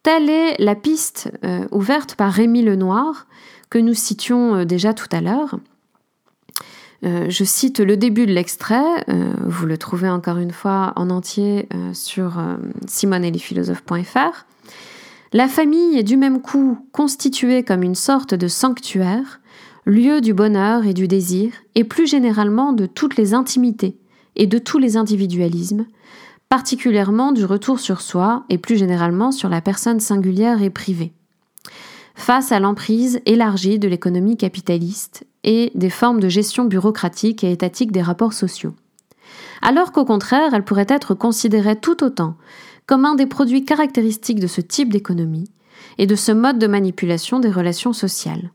Telle 0.03 0.29
est 0.29 0.57
la 0.59 0.75
piste 0.75 1.31
euh, 1.43 1.67
ouverte 1.71 2.13
par 2.13 2.31
Rémi 2.31 2.61
Lenoir, 2.61 3.25
que 3.71 3.79
nous 3.79 3.95
citions 3.95 4.57
euh, 4.57 4.63
déjà 4.63 4.93
tout 4.93 5.09
à 5.11 5.21
l'heure. 5.21 5.57
Je 7.03 7.43
cite 7.43 7.79
le 7.79 7.97
début 7.97 8.27
de 8.27 8.31
l'extrait, 8.31 9.03
vous 9.07 9.65
le 9.65 9.79
trouvez 9.79 10.07
encore 10.07 10.37
une 10.37 10.51
fois 10.51 10.93
en 10.95 11.09
entier 11.09 11.67
sur 11.93 12.39
simonelifilosophe.fr. 12.85 14.45
La 15.33 15.47
famille 15.47 15.97
est 15.97 16.03
du 16.03 16.17
même 16.17 16.41
coup 16.41 16.77
constituée 16.91 17.63
comme 17.63 17.83
une 17.83 17.95
sorte 17.95 18.33
de 18.33 18.49
sanctuaire, 18.49 19.39
lieu 19.85 20.19
du 20.19 20.33
bonheur 20.33 20.85
et 20.85 20.93
du 20.93 21.07
désir, 21.07 21.53
et 21.73 21.85
plus 21.85 22.05
généralement 22.05 22.73
de 22.73 22.85
toutes 22.85 23.15
les 23.15 23.33
intimités 23.33 23.97
et 24.35 24.45
de 24.45 24.57
tous 24.57 24.77
les 24.77 24.97
individualismes, 24.97 25.85
particulièrement 26.49 27.31
du 27.31 27.45
retour 27.45 27.79
sur 27.79 28.01
soi 28.01 28.43
et 28.49 28.57
plus 28.57 28.75
généralement 28.75 29.31
sur 29.31 29.47
la 29.47 29.61
personne 29.61 30.01
singulière 30.01 30.61
et 30.61 30.69
privée. 30.69 31.13
Face 32.13 32.51
à 32.51 32.59
l'emprise 32.59 33.21
élargie 33.25 33.79
de 33.79 33.87
l'économie 33.87 34.35
capitaliste 34.35 35.25
et 35.45 35.71
des 35.75 35.89
formes 35.89 36.19
de 36.19 36.27
gestion 36.27 36.65
bureaucratique 36.65 37.45
et 37.45 37.53
étatique 37.53 37.93
des 37.93 38.01
rapports 38.01 38.33
sociaux. 38.33 38.73
Alors 39.61 39.93
qu'au 39.93 40.03
contraire, 40.03 40.53
elle 40.53 40.65
pourrait 40.65 40.87
être 40.89 41.13
considérée 41.13 41.77
tout 41.77 42.03
autant 42.03 42.35
comme 42.85 43.05
un 43.05 43.15
des 43.15 43.25
produits 43.25 43.65
caractéristiques 43.65 44.39
de 44.39 44.47
ce 44.47 44.61
type 44.61 44.91
d'économie 44.91 45.49
et 45.97 46.07
de 46.07 46.15
ce 46.15 46.31
mode 46.31 46.59
de 46.59 46.67
manipulation 46.67 47.39
des 47.39 47.51
relations 47.51 47.93
sociales 47.93 48.51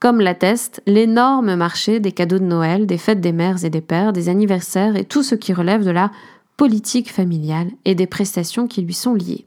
comme 0.00 0.20
l'atteste 0.20 0.82
l'énorme 0.86 1.54
marché 1.54 2.00
des 2.00 2.12
cadeaux 2.12 2.38
de 2.38 2.44
Noël, 2.44 2.86
des 2.86 2.98
fêtes 2.98 3.20
des 3.20 3.32
mères 3.32 3.64
et 3.64 3.70
des 3.70 3.82
pères, 3.82 4.14
des 4.14 4.30
anniversaires 4.30 4.96
et 4.96 5.04
tout 5.04 5.22
ce 5.22 5.34
qui 5.34 5.52
relève 5.52 5.84
de 5.84 5.90
la 5.90 6.10
politique 6.56 7.12
familiale 7.12 7.70
et 7.84 7.94
des 7.94 8.06
prestations 8.06 8.66
qui 8.66 8.80
lui 8.82 8.94
sont 8.94 9.14
liées. 9.14 9.46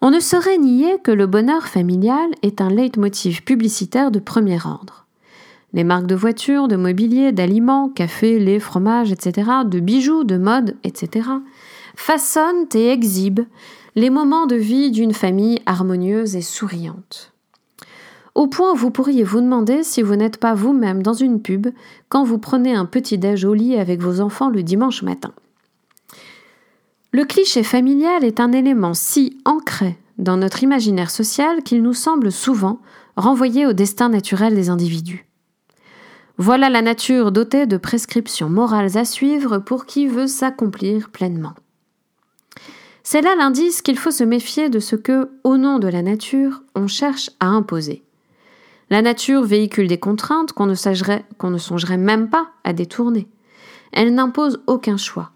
On 0.00 0.10
ne 0.10 0.20
saurait 0.20 0.58
nier 0.58 0.96
que 1.04 1.10
le 1.10 1.26
bonheur 1.26 1.68
familial 1.68 2.30
est 2.42 2.60
un 2.60 2.70
leitmotiv 2.70 3.42
publicitaire 3.42 4.10
de 4.10 4.20
premier 4.20 4.58
ordre. 4.64 5.06
Les 5.74 5.84
marques 5.84 6.06
de 6.06 6.14
voitures, 6.14 6.66
de 6.66 6.76
mobilier, 6.76 7.32
d'aliments, 7.32 7.90
café, 7.90 8.38
lait, 8.38 8.60
fromage, 8.60 9.12
etc., 9.12 9.50
de 9.66 9.80
bijoux, 9.80 10.24
de 10.24 10.38
mode, 10.38 10.76
etc., 10.82 11.28
façonnent 11.98 12.68
et 12.74 12.90
exhibent 12.90 13.44
les 13.96 14.08
moments 14.08 14.46
de 14.46 14.54
vie 14.54 14.92
d'une 14.92 15.12
famille 15.12 15.58
harmonieuse 15.66 16.36
et 16.36 16.42
souriante. 16.42 17.32
Au 18.36 18.46
point 18.46 18.72
où 18.72 18.76
vous 18.76 18.92
pourriez 18.92 19.24
vous 19.24 19.40
demander 19.40 19.82
si 19.82 20.00
vous 20.00 20.14
n'êtes 20.14 20.38
pas 20.38 20.54
vous-même 20.54 21.02
dans 21.02 21.12
une 21.12 21.42
pub 21.42 21.66
quand 22.08 22.22
vous 22.22 22.38
prenez 22.38 22.72
un 22.72 22.84
petit 22.84 23.18
déj 23.18 23.44
au 23.44 23.52
lit 23.52 23.76
avec 23.76 24.00
vos 24.00 24.20
enfants 24.20 24.48
le 24.48 24.62
dimanche 24.62 25.02
matin. 25.02 25.32
Le 27.10 27.24
cliché 27.24 27.64
familial 27.64 28.24
est 28.24 28.38
un 28.38 28.52
élément 28.52 28.94
si 28.94 29.36
ancré 29.44 29.98
dans 30.18 30.36
notre 30.36 30.62
imaginaire 30.62 31.10
social 31.10 31.64
qu'il 31.64 31.82
nous 31.82 31.94
semble 31.94 32.30
souvent 32.30 32.78
renvoyer 33.16 33.66
au 33.66 33.72
destin 33.72 34.08
naturel 34.08 34.54
des 34.54 34.70
individus. 34.70 35.26
Voilà 36.36 36.70
la 36.70 36.80
nature 36.80 37.32
dotée 37.32 37.66
de 37.66 37.76
prescriptions 37.76 38.48
morales 38.48 38.96
à 38.96 39.04
suivre 39.04 39.58
pour 39.58 39.84
qui 39.84 40.06
veut 40.06 40.28
s'accomplir 40.28 41.10
pleinement. 41.10 41.54
C'est 43.10 43.22
là 43.22 43.34
l'indice 43.34 43.80
qu'il 43.80 43.98
faut 43.98 44.10
se 44.10 44.22
méfier 44.22 44.68
de 44.68 44.80
ce 44.80 44.94
que, 44.94 45.30
au 45.42 45.56
nom 45.56 45.78
de 45.78 45.88
la 45.88 46.02
nature, 46.02 46.62
on 46.74 46.86
cherche 46.88 47.30
à 47.40 47.46
imposer. 47.46 48.02
La 48.90 49.00
nature 49.00 49.44
véhicule 49.44 49.88
des 49.88 49.96
contraintes 49.96 50.52
qu'on 50.52 50.66
ne, 50.66 50.74
songerait 50.74 51.96
même 51.96 52.28
pas 52.28 52.50
à 52.64 52.74
détourner. 52.74 53.26
Elle 53.92 54.14
n'impose 54.14 54.60
aucun 54.66 54.98
choix. 54.98 55.30